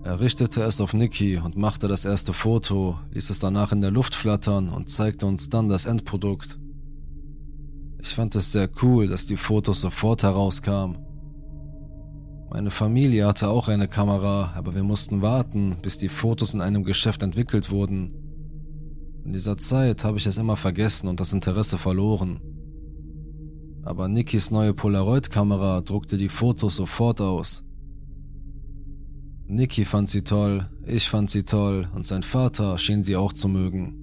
[0.08, 3.90] Er richtete es auf Nikki und machte das erste Foto, ließ es danach in der
[3.90, 6.58] Luft flattern und zeigte uns dann das Endprodukt.
[8.00, 10.96] Ich fand es sehr cool, dass die Fotos sofort herauskamen.
[12.50, 16.84] Meine Familie hatte auch eine Kamera, aber wir mussten warten, bis die Fotos in einem
[16.84, 18.10] Geschäft entwickelt wurden.
[19.26, 22.40] In dieser Zeit habe ich es immer vergessen und das Interesse verloren.
[23.82, 27.67] Aber Nikis neue Polaroid-Kamera druckte die Fotos sofort aus.
[29.50, 33.48] Niki fand sie toll, ich fand sie toll und sein Vater schien sie auch zu
[33.48, 33.94] mögen.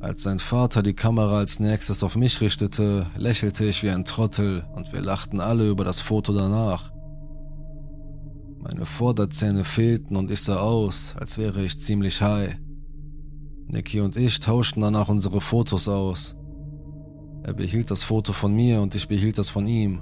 [0.00, 4.64] Als sein Vater die Kamera als nächstes auf mich richtete, lächelte ich wie ein Trottel
[4.74, 6.90] und wir lachten alle über das Foto danach.
[8.62, 12.56] Meine Vorderzähne fehlten und ich sah aus, als wäre ich ziemlich high.
[13.66, 16.34] Niki und ich tauschten danach unsere Fotos aus.
[17.42, 20.00] Er behielt das Foto von mir und ich behielt das von ihm.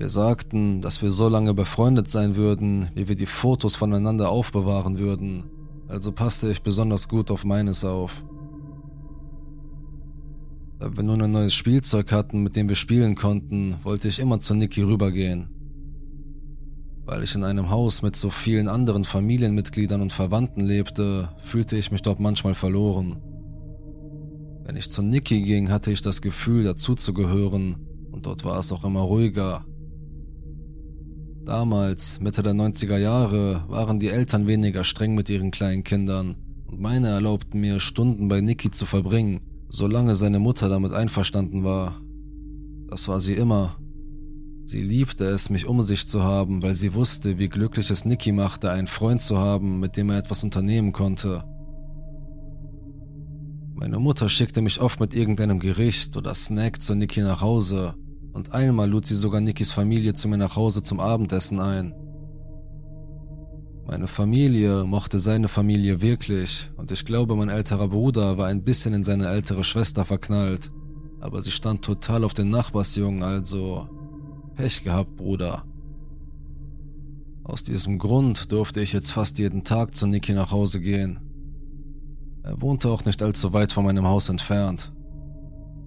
[0.00, 4.98] Wir sagten, dass wir so lange befreundet sein würden, wie wir die Fotos voneinander aufbewahren
[4.98, 5.44] würden,
[5.88, 8.24] also passte ich besonders gut auf meines auf.
[10.78, 14.40] Da wir nun ein neues Spielzeug hatten, mit dem wir spielen konnten, wollte ich immer
[14.40, 15.50] zu Niki rübergehen.
[17.04, 21.92] Weil ich in einem Haus mit so vielen anderen Familienmitgliedern und Verwandten lebte, fühlte ich
[21.92, 23.18] mich dort manchmal verloren.
[24.64, 27.76] Wenn ich zu Niki ging, hatte ich das Gefühl, dazuzugehören,
[28.12, 29.66] und dort war es auch immer ruhiger.
[31.44, 36.80] Damals, Mitte der 90er Jahre, waren die Eltern weniger streng mit ihren kleinen Kindern, und
[36.80, 42.00] meine erlaubten mir, Stunden bei Niki zu verbringen, solange seine Mutter damit einverstanden war.
[42.88, 43.76] Das war sie immer.
[44.66, 48.32] Sie liebte es, mich um sich zu haben, weil sie wusste, wie glücklich es Niki
[48.32, 51.42] machte, einen Freund zu haben, mit dem er etwas unternehmen konnte.
[53.74, 57.94] Meine Mutter schickte mich oft mit irgendeinem Gericht oder Snack zu Niki nach Hause
[58.32, 61.94] und einmal lud sie sogar Nikis Familie zu mir nach Hause zum Abendessen ein.
[63.86, 68.94] Meine Familie mochte seine Familie wirklich und ich glaube, mein älterer Bruder war ein bisschen
[68.94, 70.70] in seine ältere Schwester verknallt,
[71.20, 73.88] aber sie stand total auf den Nachbarsjungen, also
[74.54, 75.64] Pech gehabt, Bruder.
[77.42, 81.18] Aus diesem Grund durfte ich jetzt fast jeden Tag zu Niki nach Hause gehen.
[82.44, 84.92] Er wohnte auch nicht allzu weit von meinem Haus entfernt.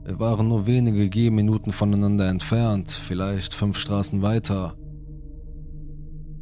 [0.06, 4.76] Wir waren nur wenige Gehminuten voneinander entfernt, vielleicht fünf Straßen weiter.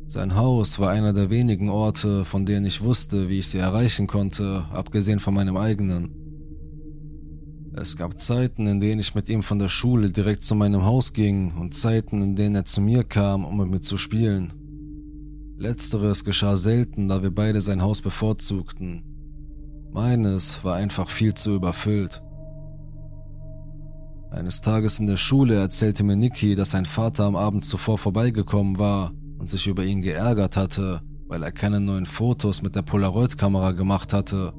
[0.07, 4.07] Sein Haus war einer der wenigen Orte, von denen ich wusste, wie ich sie erreichen
[4.07, 6.09] konnte, abgesehen von meinem eigenen.
[7.73, 11.13] Es gab Zeiten, in denen ich mit ihm von der Schule direkt zu meinem Haus
[11.13, 14.53] ging und Zeiten, in denen er zu mir kam, um mit mir zu spielen.
[15.55, 19.03] Letzteres geschah selten, da wir beide sein Haus bevorzugten.
[19.93, 22.23] Meines war einfach viel zu überfüllt.
[24.31, 28.79] Eines Tages in der Schule erzählte mir Niki, dass sein Vater am Abend zuvor vorbeigekommen
[28.79, 33.71] war und sich über ihn geärgert hatte, weil er keine neuen Fotos mit der Polaroid-Kamera
[33.73, 34.53] gemacht hatte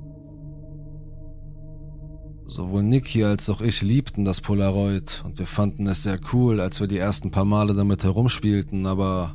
[2.47, 6.81] Sowohl Niki als auch ich liebten das Polaroid und wir fanden es sehr cool, als
[6.81, 9.35] wir die ersten paar Male damit herumspielten, aber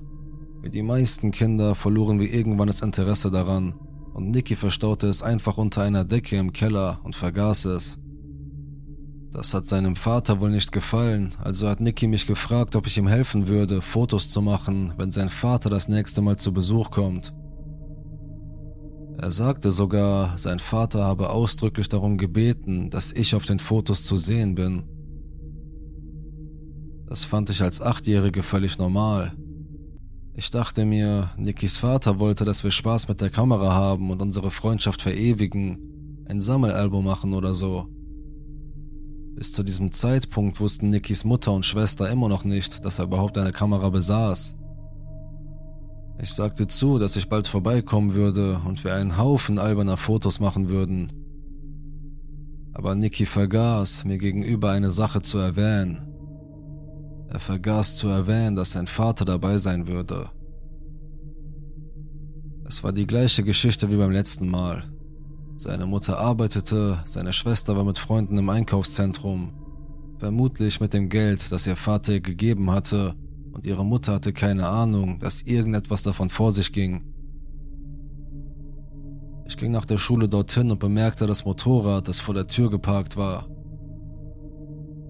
[0.62, 3.74] wie die meisten Kinder verloren wir irgendwann das Interesse daran
[4.14, 7.98] und Niki verstaute es einfach unter einer Decke im Keller und vergaß es.
[9.38, 13.08] Das hat seinem Vater wohl nicht gefallen, also hat Niki mich gefragt, ob ich ihm
[13.08, 17.36] helfen würde, Fotos zu machen, wenn sein Vater das nächste Mal zu Besuch kommt.
[19.16, 24.18] Er sagte sogar, sein Vater habe ausdrücklich darum gebeten, dass ich auf den Fotos zu
[24.18, 24.86] sehen bin.
[27.06, 29.34] Das fand ich als Achtjährige völlig normal.
[30.34, 34.50] Ich dachte mir, Nikis Vater wollte, dass wir Spaß mit der Kamera haben und unsere
[34.50, 37.88] Freundschaft verewigen, ein Sammelalbum machen oder so.
[39.38, 43.38] Bis zu diesem Zeitpunkt wussten Nikis Mutter und Schwester immer noch nicht, dass er überhaupt
[43.38, 44.56] eine Kamera besaß.
[46.20, 50.70] Ich sagte zu, dass ich bald vorbeikommen würde und wir einen Haufen alberner Fotos machen
[50.70, 51.14] würden.
[52.74, 56.00] Aber Nicky vergaß, mir gegenüber eine Sache zu erwähnen.
[57.30, 60.32] Er vergaß zu erwähnen, dass sein Vater dabei sein würde.
[62.66, 64.84] Es war die gleiche Geschichte wie beim letzten Mal.
[65.60, 69.54] Seine Mutter arbeitete, seine Schwester war mit Freunden im Einkaufszentrum,
[70.20, 73.16] vermutlich mit dem Geld, das ihr Vater ihr gegeben hatte,
[73.54, 77.12] und ihre Mutter hatte keine Ahnung, dass irgendetwas davon vor sich ging.
[79.48, 83.18] Ich ging nach der Schule dorthin und bemerkte das Motorrad, das vor der Tür geparkt
[83.18, 83.48] war.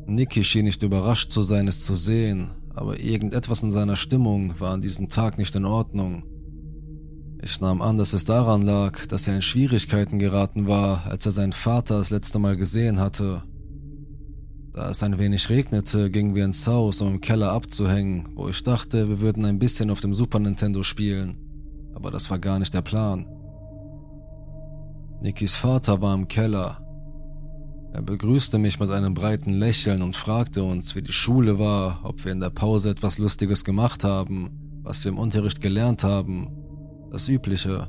[0.05, 4.71] Nicky schien nicht überrascht zu sein, es zu sehen, aber irgendetwas in seiner Stimmung war
[4.71, 6.23] an diesem Tag nicht in Ordnung.
[7.41, 11.31] Ich nahm an, dass es daran lag, dass er in Schwierigkeiten geraten war, als er
[11.31, 13.43] seinen Vater das letzte Mal gesehen hatte
[14.77, 18.61] da es ein wenig regnete, gingen wir ins Haus, um im Keller abzuhängen, wo ich
[18.61, 21.35] dachte, wir würden ein bisschen auf dem Super Nintendo spielen.
[21.95, 23.27] Aber das war gar nicht der Plan.
[25.19, 26.79] Nikis Vater war im Keller.
[27.91, 32.23] Er begrüßte mich mit einem breiten Lächeln und fragte uns, wie die Schule war, ob
[32.23, 36.56] wir in der Pause etwas Lustiges gemacht haben, was wir im Unterricht gelernt haben.
[37.09, 37.87] Das Übliche.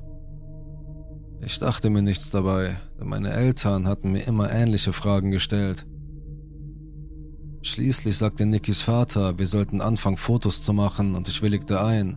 [1.45, 5.87] Ich dachte mir nichts dabei, denn meine Eltern hatten mir immer ähnliche Fragen gestellt.
[7.63, 12.17] Schließlich sagte Nikis Vater, wir sollten anfangen, Fotos zu machen und ich willigte ein.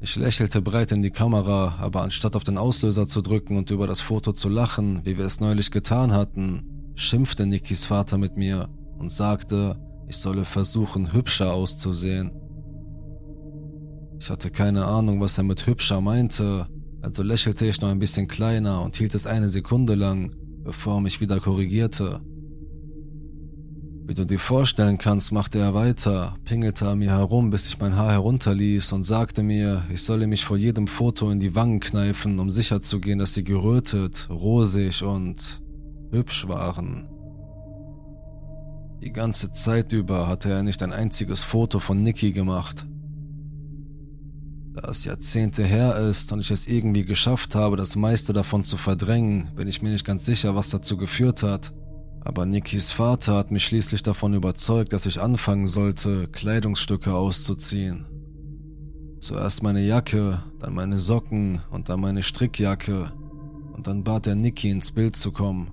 [0.00, 3.86] Ich lächelte breit in die Kamera, aber anstatt auf den Auslöser zu drücken und über
[3.86, 8.68] das Foto zu lachen, wie wir es neulich getan hatten, schimpfte Nikis Vater mit mir
[8.98, 9.76] und sagte,
[10.08, 12.41] ich solle versuchen, hübscher auszusehen.
[14.22, 16.68] Ich hatte keine Ahnung, was er mit hübscher meinte,
[17.02, 20.30] also lächelte ich noch ein bisschen kleiner und hielt es eine Sekunde lang,
[20.62, 22.20] bevor er mich wieder korrigierte.
[24.06, 27.96] Wie du dir vorstellen kannst, machte er weiter, pingelte an mir herum, bis ich mein
[27.96, 32.38] Haar herunterließ und sagte mir, ich solle mich vor jedem Foto in die Wangen kneifen,
[32.38, 35.60] um sicherzugehen, dass sie gerötet, rosig und
[36.12, 37.08] hübsch waren.
[39.02, 42.86] Die ganze Zeit über hatte er nicht ein einziges Foto von Nikki gemacht.
[44.74, 48.78] Da es Jahrzehnte her ist und ich es irgendwie geschafft habe, das meiste davon zu
[48.78, 51.74] verdrängen, bin ich mir nicht ganz sicher, was dazu geführt hat.
[52.24, 58.06] Aber Nikis Vater hat mich schließlich davon überzeugt, dass ich anfangen sollte, Kleidungsstücke auszuziehen.
[59.20, 63.12] Zuerst meine Jacke, dann meine Socken und dann meine Strickjacke.
[63.72, 65.70] Und dann bat er Niki ins Bild zu kommen.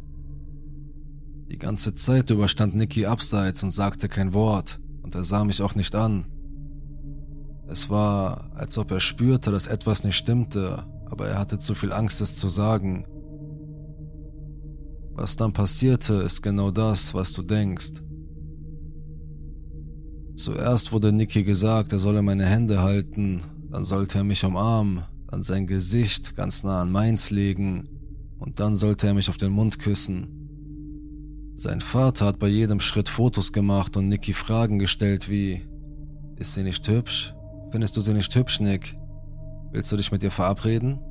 [1.52, 5.62] Die ganze Zeit über stand Niki abseits und sagte kein Wort, und er sah mich
[5.62, 6.26] auch nicht an.
[7.72, 11.94] Es war, als ob er spürte, dass etwas nicht stimmte, aber er hatte zu viel
[11.94, 13.06] Angst, es zu sagen.
[15.14, 18.02] Was dann passierte, ist genau das, was du denkst.
[20.36, 25.44] Zuerst wurde Nicky gesagt, er solle meine Hände halten, dann sollte er mich umarmen, dann
[25.44, 27.88] sein Gesicht ganz nah an meins legen
[28.40, 31.54] und dann sollte er mich auf den Mund küssen.
[31.56, 35.62] Sein Vater hat bei jedem Schritt Fotos gemacht und Nicky Fragen gestellt wie,
[36.38, 37.36] ist sie nicht hübsch?
[37.72, 38.96] Findest du sie nicht hübsch, Nick?
[39.72, 41.02] Willst du dich mit ihr verabreden?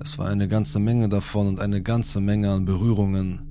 [0.00, 3.42] Es war eine ganze Menge davon und eine ganze Menge an Berührungen.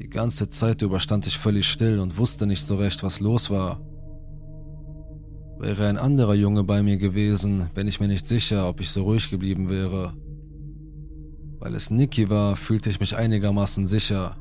[0.00, 3.50] Die ganze Zeit über stand ich völlig still und wusste nicht so recht, was los
[3.50, 3.80] war.
[5.58, 9.02] Wäre ein anderer Junge bei mir gewesen, bin ich mir nicht sicher, ob ich so
[9.02, 10.12] ruhig geblieben wäre.
[11.58, 14.36] Weil es Nicky war, fühlte ich mich einigermaßen sicher.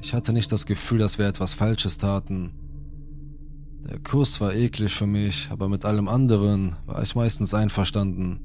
[0.00, 2.52] Ich hatte nicht das Gefühl, dass wir etwas Falsches taten.
[3.88, 8.40] Der Kuss war eklig für mich, aber mit allem anderen war ich meistens einverstanden.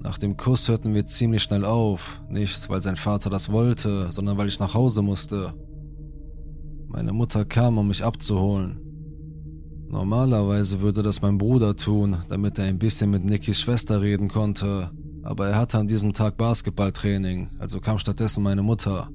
[0.00, 4.36] Nach dem Kuss hörten wir ziemlich schnell auf, nicht weil sein Vater das wollte, sondern
[4.36, 5.54] weil ich nach Hause musste.
[6.88, 8.80] Meine Mutter kam, um mich abzuholen.
[9.88, 14.90] Normalerweise würde das mein Bruder tun, damit er ein bisschen mit Nickys Schwester reden konnte,
[15.22, 19.08] aber er hatte an diesem Tag Basketballtraining, also kam stattdessen meine Mutter.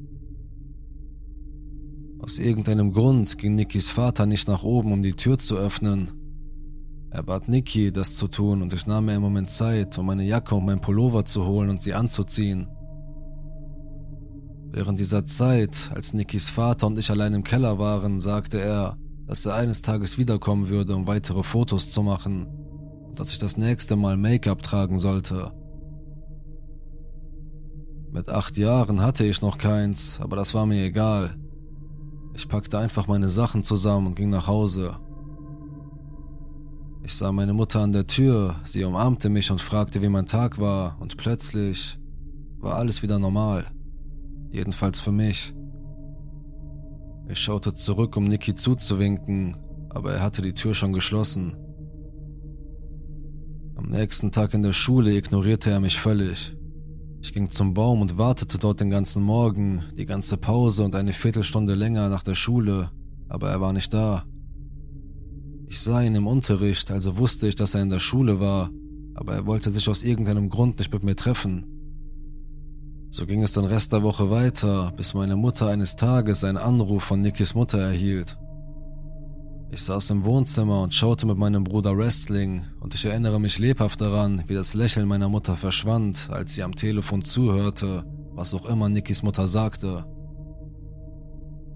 [2.20, 6.12] Aus irgendeinem Grund ging Nickys Vater nicht nach oben, um die Tür zu öffnen,
[7.12, 10.24] er bat Niki, das zu tun, und ich nahm mir im Moment Zeit, um meine
[10.24, 12.68] Jacke und mein Pullover zu holen und sie anzuziehen.
[14.72, 18.96] Während dieser Zeit, als Nikis Vater und ich allein im Keller waren, sagte er,
[19.26, 23.58] dass er eines Tages wiederkommen würde, um weitere Fotos zu machen und dass ich das
[23.58, 25.52] nächste Mal Make-up tragen sollte.
[28.12, 31.36] Mit acht Jahren hatte ich noch keins, aber das war mir egal.
[32.40, 34.96] Ich packte einfach meine Sachen zusammen und ging nach Hause.
[37.04, 40.58] Ich sah meine Mutter an der Tür, sie umarmte mich und fragte, wie mein Tag
[40.58, 41.98] war, und plötzlich
[42.60, 43.66] war alles wieder normal.
[44.54, 45.54] Jedenfalls für mich.
[47.28, 49.58] Ich schaute zurück, um Nicky zuzuwinken,
[49.90, 51.58] aber er hatte die Tür schon geschlossen.
[53.76, 56.56] Am nächsten Tag in der Schule ignorierte er mich völlig.
[57.22, 61.14] Ich ging zum Baum und wartete dort den ganzen Morgen, die ganze Pause und eine
[61.14, 62.92] Viertelstunde länger nach der Schule,
[63.28, 64.24] aber er war nicht da.
[65.68, 68.72] Ich sah ihn im Unterricht, also wusste ich, dass er in der Schule war,
[69.14, 71.66] aber er wollte sich aus irgendeinem Grund nicht mit mir treffen.
[73.12, 77.04] So ging es den Rest der Woche weiter, bis meine Mutter eines Tages einen Anruf
[77.04, 78.38] von Nikis Mutter erhielt.
[79.72, 84.02] Ich saß im Wohnzimmer und schaute mit meinem Bruder Wrestling und ich erinnere mich lebhaft
[84.02, 88.04] daran, wie das Lächeln meiner Mutter verschwand, als sie am Telefon zuhörte,
[88.34, 90.06] was auch immer Nikis Mutter sagte.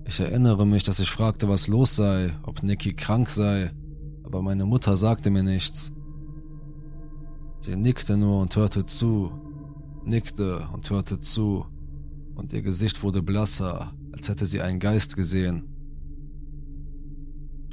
[0.05, 3.71] Ich erinnere mich, dass ich fragte, was los sei, ob Niki krank sei
[4.33, 5.91] aber meine Mutter sagte mir nichts.
[7.59, 9.31] Sie nickte nur und hörte zu,
[10.03, 11.67] nickte und hörte zu,
[12.33, 15.72] und ihr Gesicht wurde blasser, als hätte sie einen Geist gesehen.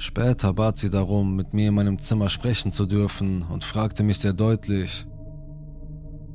[0.01, 4.17] Später bat sie darum, mit mir in meinem Zimmer sprechen zu dürfen und fragte mich
[4.17, 5.05] sehr deutlich,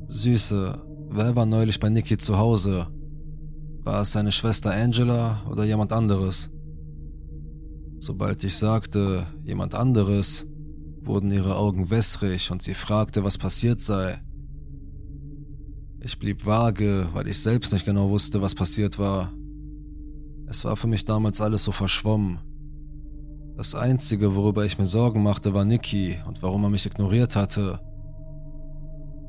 [0.07, 2.87] Süße, wer war neulich bei Nicky zu Hause?
[3.83, 6.49] War es seine Schwester Angela oder jemand anderes?
[7.99, 10.47] Sobald ich sagte, jemand anderes,
[11.01, 14.17] wurden ihre Augen wässrig und sie fragte, was passiert sei.
[15.99, 19.33] Ich blieb vage, weil ich selbst nicht genau wusste, was passiert war.
[20.45, 22.39] Es war für mich damals alles so verschwommen.
[23.57, 27.79] Das Einzige, worüber ich mir Sorgen machte, war Nicky und warum er mich ignoriert hatte.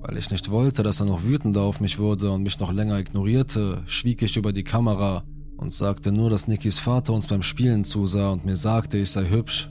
[0.02, 2.98] Weil ich nicht wollte, dass er noch wütender auf mich wurde und mich noch länger
[2.98, 5.24] ignorierte, schwieg ich über die Kamera
[5.56, 9.30] und sagte nur, dass Nikis Vater uns beim Spielen zusah und mir sagte, ich sei
[9.30, 9.70] hübsch.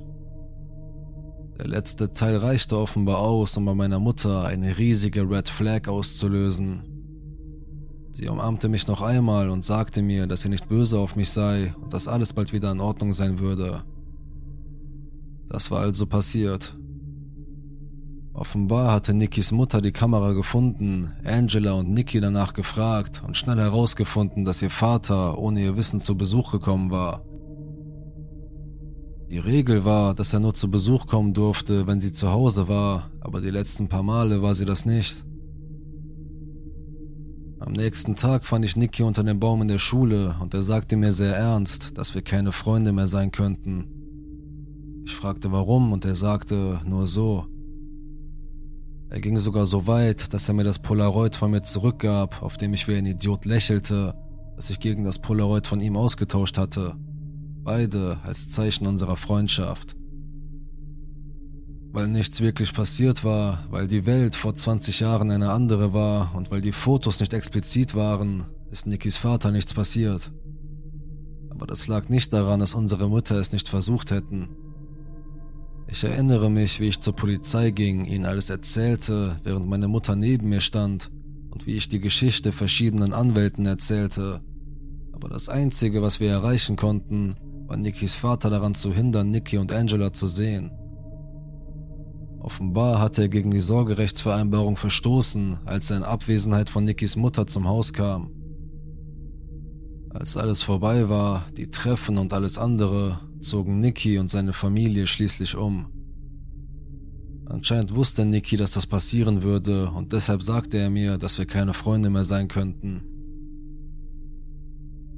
[1.59, 6.81] Der letzte Teil reichte offenbar aus, um bei meiner Mutter eine riesige Red Flag auszulösen.
[8.11, 11.75] Sie umarmte mich noch einmal und sagte mir, dass sie nicht böse auf mich sei
[11.79, 13.83] und dass alles bald wieder in Ordnung sein würde.
[15.49, 16.75] Das war also passiert.
[18.33, 24.45] Offenbar hatte Nikis Mutter die Kamera gefunden, Angela und Nikki danach gefragt und schnell herausgefunden,
[24.45, 27.25] dass ihr Vater ohne ihr Wissen zu Besuch gekommen war.
[29.31, 33.09] Die Regel war, dass er nur zu Besuch kommen durfte, wenn sie zu Hause war,
[33.21, 35.25] aber die letzten paar Male war sie das nicht.
[37.59, 40.95] Am nächsten Tag fand ich Niki unter dem Baum in der Schule und er sagte
[40.95, 43.96] mir sehr ernst, dass wir keine Freunde mehr sein könnten.
[45.07, 47.45] Ich fragte warum und er sagte nur so.
[49.09, 52.73] Er ging sogar so weit, dass er mir das Polaroid von mir zurückgab, auf dem
[52.73, 54.13] ich wie ein Idiot lächelte,
[54.57, 56.97] das ich gegen das Polaroid von ihm ausgetauscht hatte.
[57.63, 59.95] Beide als Zeichen unserer Freundschaft.
[61.93, 66.51] Weil nichts wirklich passiert war, weil die Welt vor 20 Jahren eine andere war und
[66.51, 70.33] weil die Fotos nicht explizit waren, ist Nikis Vater nichts passiert.
[71.49, 74.66] Aber das lag nicht daran, dass unsere Mütter es nicht versucht hätten.
[75.89, 80.49] Ich erinnere mich, wie ich zur Polizei ging, ihnen alles erzählte, während meine Mutter neben
[80.49, 81.09] mir stand
[81.49, 84.41] und wie ich die Geschichte verschiedenen Anwälten erzählte.
[85.13, 87.35] Aber das Einzige, was wir erreichen konnten,
[87.67, 90.71] war Nikis Vater daran zu hindern, Nikki und Angela zu sehen.
[92.39, 97.67] Offenbar hatte er gegen die Sorgerechtsvereinbarung verstoßen, als er in Abwesenheit von Nikis Mutter zum
[97.67, 98.31] Haus kam.
[100.09, 105.55] Als alles vorbei war, die Treffen und alles andere, zogen Nicky und seine Familie schließlich
[105.55, 105.87] um.
[107.45, 111.73] Anscheinend wusste Nicky, dass das passieren würde und deshalb sagte er mir, dass wir keine
[111.73, 113.03] Freunde mehr sein könnten.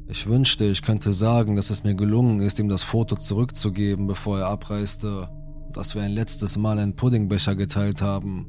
[0.07, 4.39] Ich wünschte, ich könnte sagen, dass es mir gelungen ist, ihm das Foto zurückzugeben, bevor
[4.39, 5.29] er abreiste
[5.67, 8.47] und dass wir ein letztes Mal einen Puddingbecher geteilt haben.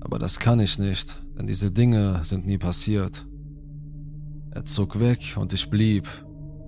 [0.00, 3.26] Aber das kann ich nicht, denn diese Dinge sind nie passiert.
[4.50, 6.08] Er zog weg und ich blieb,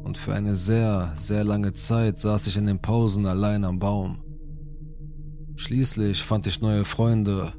[0.05, 4.23] und für eine sehr, sehr lange Zeit saß ich in den Pausen allein am Baum.
[5.57, 7.53] Schließlich fand ich neue Freunde,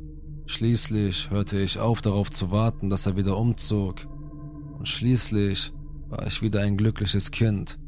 [0.46, 4.06] schließlich hörte ich auf darauf zu warten, dass er wieder umzog,
[4.78, 5.72] und schließlich
[6.10, 7.80] war ich wieder ein glückliches Kind,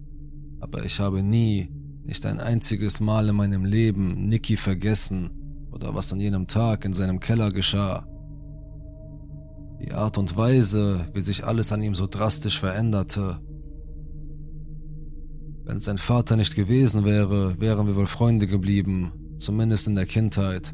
[0.62, 1.70] aber ich habe nie,
[2.04, 5.32] nicht ein einziges Mal in meinem Leben Nicky vergessen
[5.72, 8.08] oder was an jenem Tag in seinem Keller geschah.
[9.82, 13.38] Die Art und Weise, wie sich alles an ihm so drastisch veränderte,
[15.66, 20.74] wenn sein Vater nicht gewesen wäre, wären wir wohl Freunde geblieben, zumindest in der Kindheit.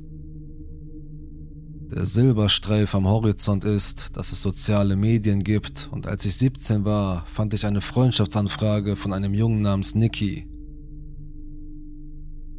[1.91, 7.25] Der Silberstreif am Horizont ist, dass es soziale Medien gibt und als ich 17 war,
[7.25, 10.47] fand ich eine Freundschaftsanfrage von einem Jungen namens Nicky.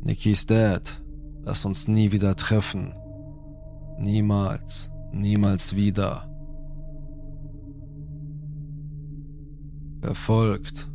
[0.03, 1.03] Nickys Dad,
[1.45, 2.93] lass uns nie wieder treffen.
[3.99, 6.29] Niemals, niemals wieder.
[10.01, 10.92] Verfolgt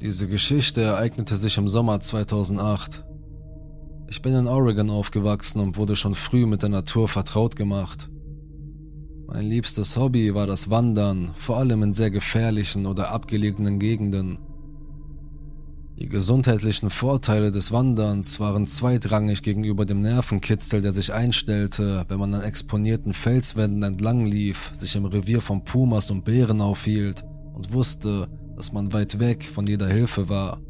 [0.00, 3.04] Diese Geschichte ereignete sich im Sommer 2008.
[4.08, 8.08] Ich bin in Oregon aufgewachsen und wurde schon früh mit der Natur vertraut gemacht.
[9.26, 14.38] Mein liebstes Hobby war das Wandern, vor allem in sehr gefährlichen oder abgelegenen Gegenden.
[15.98, 22.34] Die gesundheitlichen Vorteile des Wanderns waren zweitrangig gegenüber dem Nervenkitzel, der sich einstellte, wenn man
[22.34, 28.28] an exponierten Felswänden entlang lief, sich im Revier von Pumas und Bären aufhielt und wusste,
[28.58, 30.60] dass man weit weg von jeder Hilfe war.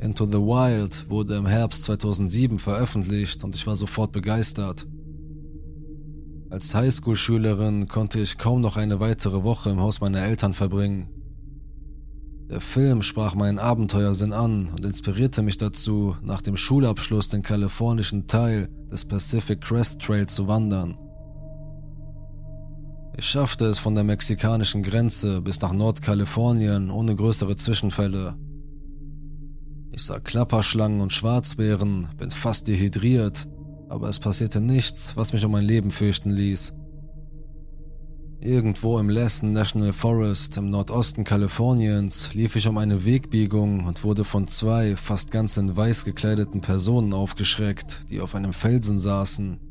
[0.00, 4.86] Into the Wild wurde im Herbst 2007 veröffentlicht und ich war sofort begeistert.
[6.48, 11.10] Als Highschool-Schülerin konnte ich kaum noch eine weitere Woche im Haus meiner Eltern verbringen.
[12.48, 18.26] Der Film sprach meinen Abenteuersinn an und inspirierte mich dazu, nach dem Schulabschluss den kalifornischen
[18.26, 20.96] Teil des Pacific Crest Trail zu wandern.
[23.18, 28.36] Ich schaffte es von der mexikanischen Grenze bis nach Nordkalifornien ohne größere Zwischenfälle.
[29.90, 33.48] Ich sah Klapperschlangen und Schwarzbären, bin fast dehydriert,
[33.88, 36.74] aber es passierte nichts, was mich um mein Leben fürchten ließ.
[38.38, 44.24] Irgendwo im Lassen National Forest im Nordosten Kaliforniens lief ich um eine Wegbiegung und wurde
[44.24, 49.65] von zwei fast ganz in weiß gekleideten Personen aufgeschreckt, die auf einem Felsen saßen.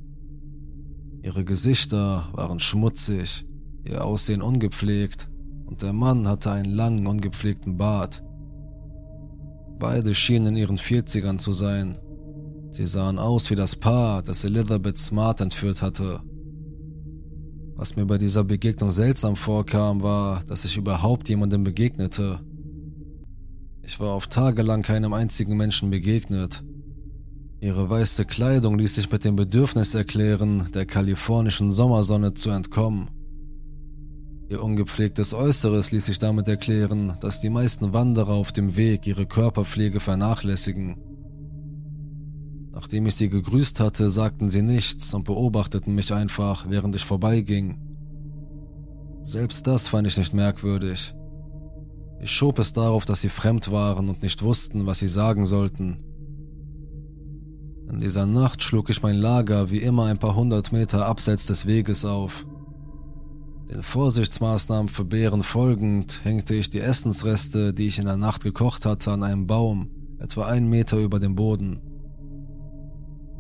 [1.26, 3.48] Ihre Gesichter waren schmutzig,
[3.84, 5.28] ihr Aussehen ungepflegt
[5.66, 8.24] und der Mann hatte einen langen, ungepflegten Bart.
[9.80, 11.98] Beide schienen in ihren 40ern zu sein.
[12.70, 16.20] Sie sahen aus wie das Paar, das Elizabeth Smart entführt hatte.
[17.74, 22.40] Was mir bei dieser Begegnung seltsam vorkam, war, dass ich überhaupt jemandem begegnete.
[23.82, 26.64] Ich war auf Tage lang keinem einzigen Menschen begegnet.
[27.62, 33.10] Ihre weiße Kleidung ließ sich mit dem Bedürfnis erklären, der kalifornischen Sommersonne zu entkommen.
[34.49, 39.26] Ihr ungepflegtes Äußeres ließ sich damit erklären, dass die meisten Wanderer auf dem Weg ihre
[39.26, 40.97] Körperpflege vernachlässigen.
[42.72, 47.80] Nachdem ich sie gegrüßt hatte, sagten sie nichts und beobachteten mich einfach, während ich vorbeiging.
[49.24, 51.16] Selbst das fand ich nicht merkwürdig.
[52.20, 55.97] Ich schob es darauf, dass sie fremd waren und nicht wussten, was sie sagen sollten.
[57.90, 61.66] In dieser Nacht schlug ich mein Lager wie immer ein paar hundert Meter abseits des
[61.66, 62.46] Weges auf.
[63.70, 68.86] Den Vorsichtsmaßnahmen für Bären folgend hängte ich die Essensreste, die ich in der Nacht gekocht
[68.86, 71.82] hatte, an einem Baum, etwa einen Meter über dem Boden.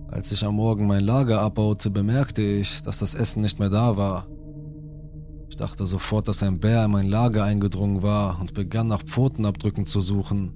[0.07, 3.97] Als ich am Morgen mein Lager abbaute, bemerkte ich, dass das Essen nicht mehr da
[3.97, 4.27] war.
[5.49, 9.85] Ich dachte sofort, dass ein Bär in mein Lager eingedrungen war und begann nach Pfotenabdrücken
[9.85, 10.53] zu suchen.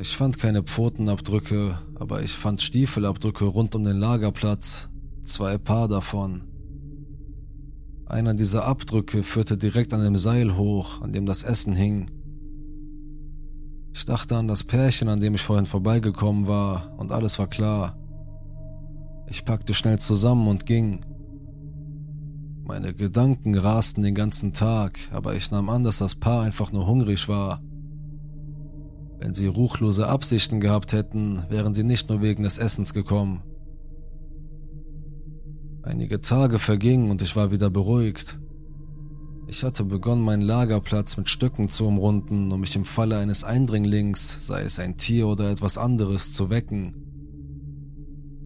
[0.00, 4.88] Ich fand keine Pfotenabdrücke, aber ich fand Stiefelabdrücke rund um den Lagerplatz,
[5.24, 6.44] zwei Paar davon.
[8.06, 12.12] Einer dieser Abdrücke führte direkt an dem Seil hoch, an dem das Essen hing.
[13.92, 17.98] Ich dachte an das Pärchen, an dem ich vorhin vorbeigekommen war, und alles war klar.
[19.28, 21.00] Ich packte schnell zusammen und ging.
[22.62, 26.86] Meine Gedanken rasten den ganzen Tag, aber ich nahm an, dass das Paar einfach nur
[26.86, 27.60] hungrig war.
[29.18, 33.42] Wenn sie ruchlose Absichten gehabt hätten, wären sie nicht nur wegen des Essens gekommen.
[35.82, 38.38] Einige Tage vergingen und ich war wieder beruhigt.
[39.46, 44.46] Ich hatte begonnen, meinen Lagerplatz mit Stöcken zu umrunden, um mich im Falle eines Eindringlings,
[44.46, 46.94] sei es ein Tier oder etwas anderes, zu wecken.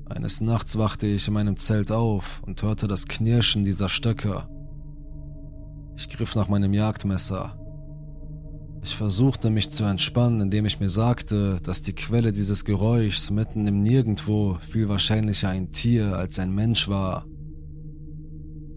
[0.09, 4.47] Eines Nachts wachte ich in meinem Zelt auf und hörte das Knirschen dieser Stöcke.
[5.97, 7.59] Ich griff nach meinem Jagdmesser.
[8.85, 13.69] Ich versuchte mich zu entspannen, indem ich mir sagte, dass die Quelle dieses Geräuschs mitten
[13.69, 17.25] im Nirgendwo viel wahrscheinlicher ein Tier als ein Mensch war.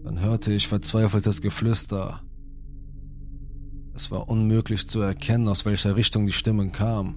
[0.04, 2.22] Dann hörte ich verzweifeltes Geflüster.
[3.94, 7.16] Es war unmöglich zu erkennen, aus welcher Richtung die Stimmen kamen.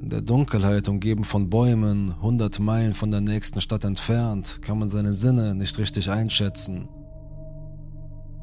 [0.00, 4.88] In der Dunkelheit, umgeben von Bäumen, hundert Meilen von der nächsten Stadt entfernt, kann man
[4.88, 6.88] seine Sinne nicht richtig einschätzen.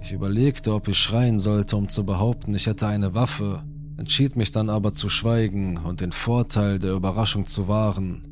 [0.02, 3.64] Ich überlegte, ob ich schreien sollte, um zu behaupten, ich hätte eine Waffe,
[3.98, 8.24] entschied mich dann aber zu schweigen und den Vorteil der Überraschung zu wahren.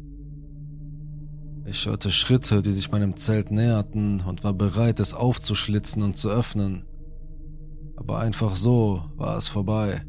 [1.66, 6.30] Ich hörte Schritte, die sich meinem Zelt näherten und war bereit, es aufzuschlitzen und zu
[6.30, 6.86] öffnen.
[7.98, 10.02] Aber einfach so war es vorbei.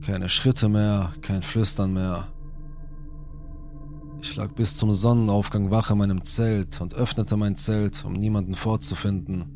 [0.00, 2.28] Keine Schritte mehr, kein Flüstern mehr.
[4.22, 8.54] Ich lag bis zum Sonnenaufgang wach in meinem Zelt und öffnete mein Zelt, um niemanden
[8.54, 9.53] vorzufinden.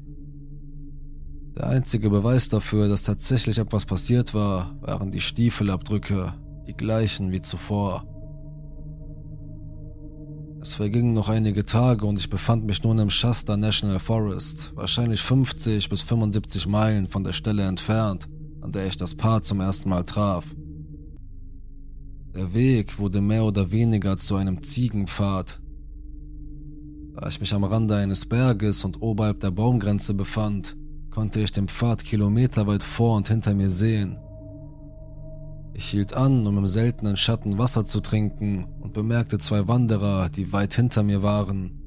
[1.58, 6.32] Der einzige Beweis dafür, dass tatsächlich etwas passiert war, waren die Stiefelabdrücke,
[6.68, 8.04] die gleichen wie zuvor.
[10.60, 15.20] Es vergingen noch einige Tage und ich befand mich nun im Shasta National Forest, wahrscheinlich
[15.20, 18.28] 50 bis 75 Meilen von der Stelle entfernt,
[18.60, 20.44] an der ich das Paar zum ersten Mal traf.
[22.36, 25.60] Der Weg wurde mehr oder weniger zu einem Ziegenpfad.
[27.14, 30.76] Da ich mich am Rande eines Berges und oberhalb der Baumgrenze befand,
[31.10, 34.18] konnte ich den Pfad kilometerweit vor und hinter mir sehen.
[35.74, 40.52] Ich hielt an, um im seltenen Schatten Wasser zu trinken und bemerkte zwei Wanderer, die
[40.52, 41.78] weit hinter mir waren.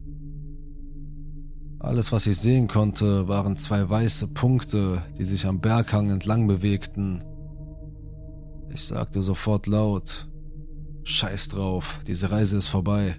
[1.79, 7.23] Alles, was ich sehen konnte, waren zwei weiße Punkte, die sich am Berghang entlang bewegten.
[8.69, 10.27] Ich sagte sofort laut,
[11.03, 13.15] Scheiß drauf, diese Reise ist vorbei.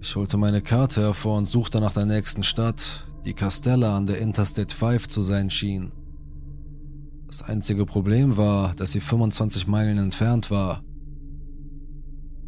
[0.00, 4.20] Ich holte meine Karte hervor und suchte nach der nächsten Stadt, die Castella an der
[4.20, 5.92] Interstate 5 zu sein schien.
[7.26, 10.82] Das einzige Problem war, dass sie 25 Meilen entfernt war.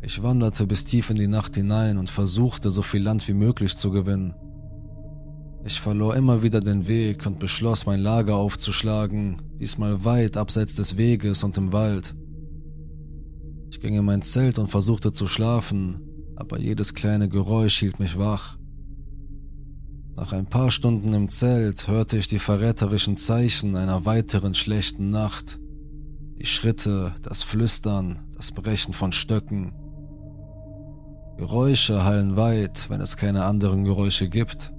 [0.01, 3.77] Ich wanderte bis tief in die Nacht hinein und versuchte, so viel Land wie möglich
[3.77, 4.33] zu gewinnen.
[5.67, 10.97] Ich verlor immer wieder den Weg und beschloss, mein Lager aufzuschlagen, diesmal weit abseits des
[10.97, 12.15] Weges und im Wald.
[13.71, 16.01] Ich ging in mein Zelt und versuchte zu schlafen,
[16.37, 18.57] aber jedes kleine Geräusch hielt mich wach.
[20.21, 25.59] Nach ein paar Stunden im Zelt hörte ich die verräterischen Zeichen einer weiteren schlechten Nacht.
[26.39, 29.73] Die Schritte, das Flüstern, das Brechen von Stöcken.
[31.39, 34.75] Geräusche hallen weit, wenn es keine anderen Geräusche gibt.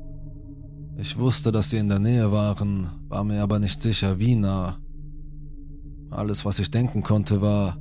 [0.96, 4.78] Ich wusste, dass sie in der Nähe waren, war mir aber nicht sicher, wie nah.
[6.12, 7.80] Alles, was ich denken konnte, war,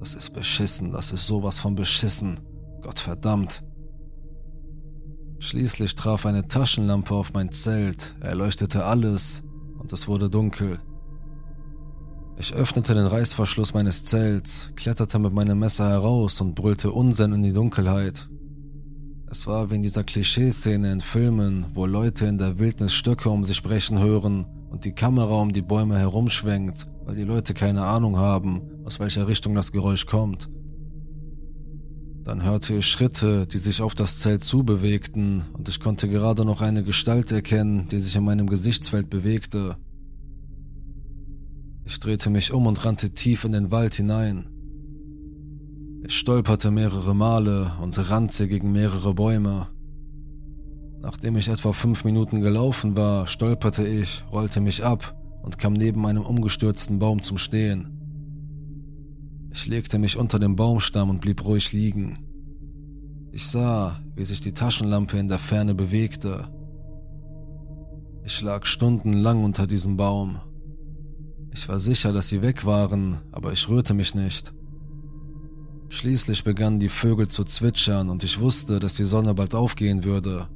[0.00, 2.40] das ist beschissen, das ist sowas von beschissen.
[2.82, 3.62] Gott verdammt.
[5.40, 9.44] Schließlich traf eine Taschenlampe auf mein Zelt, erleuchtete alles
[9.78, 10.78] und es wurde dunkel.
[12.36, 17.42] Ich öffnete den Reißverschluss meines Zelts, kletterte mit meinem Messer heraus und brüllte Unsinn in
[17.42, 18.28] die Dunkelheit.
[19.30, 23.44] Es war wie in dieser Klischeeszene in Filmen, wo Leute in der Wildnis Stöcke um
[23.44, 28.16] sich brechen hören und die Kamera um die Bäume herumschwenkt, weil die Leute keine Ahnung
[28.16, 30.48] haben, aus welcher Richtung das Geräusch kommt.
[32.28, 36.60] Dann hörte ich Schritte, die sich auf das Zelt zubewegten, und ich konnte gerade noch
[36.60, 39.78] eine Gestalt erkennen, die sich in meinem Gesichtsfeld bewegte.
[41.86, 44.44] Ich drehte mich um und rannte tief in den Wald hinein.
[46.06, 49.68] Ich stolperte mehrere Male und rannte gegen mehrere Bäume.
[51.00, 56.04] Nachdem ich etwa fünf Minuten gelaufen war, stolperte ich, rollte mich ab und kam neben
[56.04, 57.97] einem umgestürzten Baum zum Stehen.
[59.50, 62.18] Ich legte mich unter dem Baumstamm und blieb ruhig liegen.
[63.32, 66.48] Ich sah, wie sich die Taschenlampe in der Ferne bewegte.
[68.24, 70.38] Ich lag stundenlang unter diesem Baum.
[71.52, 74.52] Ich war sicher, dass sie weg waren, aber ich rührte mich nicht.
[75.88, 80.48] Schließlich begannen die Vögel zu zwitschern und ich wusste, dass die Sonne bald aufgehen würde.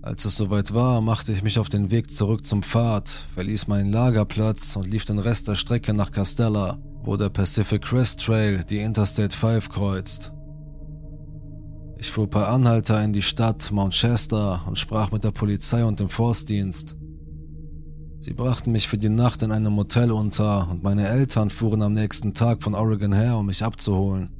[0.00, 3.92] Als es soweit war, machte ich mich auf den Weg zurück zum Pfad, verließ meinen
[3.92, 8.80] Lagerplatz und lief den Rest der Strecke nach Castella, wo der Pacific Crest Trail die
[8.80, 10.30] Interstate 5 kreuzt.
[11.96, 16.00] Ich fuhr per Anhalter in die Stadt Mount Shasta und sprach mit der Polizei und
[16.00, 16.96] dem Forstdienst.
[18.20, 21.94] Sie brachten mich für die Nacht in einem Motel unter und meine Eltern fuhren am
[21.94, 24.30] nächsten Tag von Oregon her, um mich abzuholen.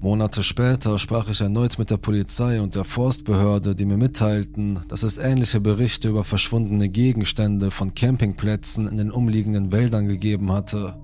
[0.00, 5.04] Monate später sprach ich erneut mit der Polizei und der Forstbehörde, die mir mitteilten, dass
[5.04, 10.98] es ähnliche Berichte über verschwundene Gegenstände von Campingplätzen in den umliegenden Wäldern gegeben hatte.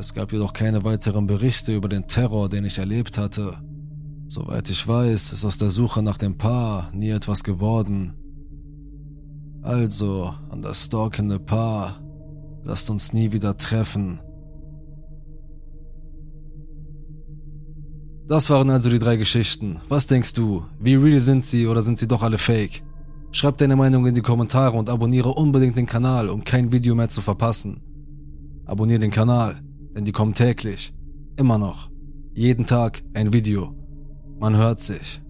[0.00, 3.54] Es gab jedoch keine weiteren Berichte über den Terror, den ich erlebt hatte.
[4.28, 8.14] Soweit ich weiß, ist aus der Suche nach dem Paar nie etwas geworden.
[9.62, 11.98] Also, an das stalkende Paar,
[12.62, 14.20] lasst uns nie wieder treffen.
[18.28, 19.80] Das waren also die drei Geschichten.
[19.88, 20.64] Was denkst du?
[20.78, 22.84] Wie real sind sie oder sind sie doch alle fake?
[23.32, 27.08] Schreib deine Meinung in die Kommentare und abonniere unbedingt den Kanal, um kein Video mehr
[27.08, 27.80] zu verpassen.
[28.64, 29.56] Abonniere den Kanal,
[29.98, 30.94] denn die kommen täglich.
[31.36, 31.90] Immer noch.
[32.32, 33.74] Jeden Tag ein Video.
[34.38, 35.20] Man hört sich.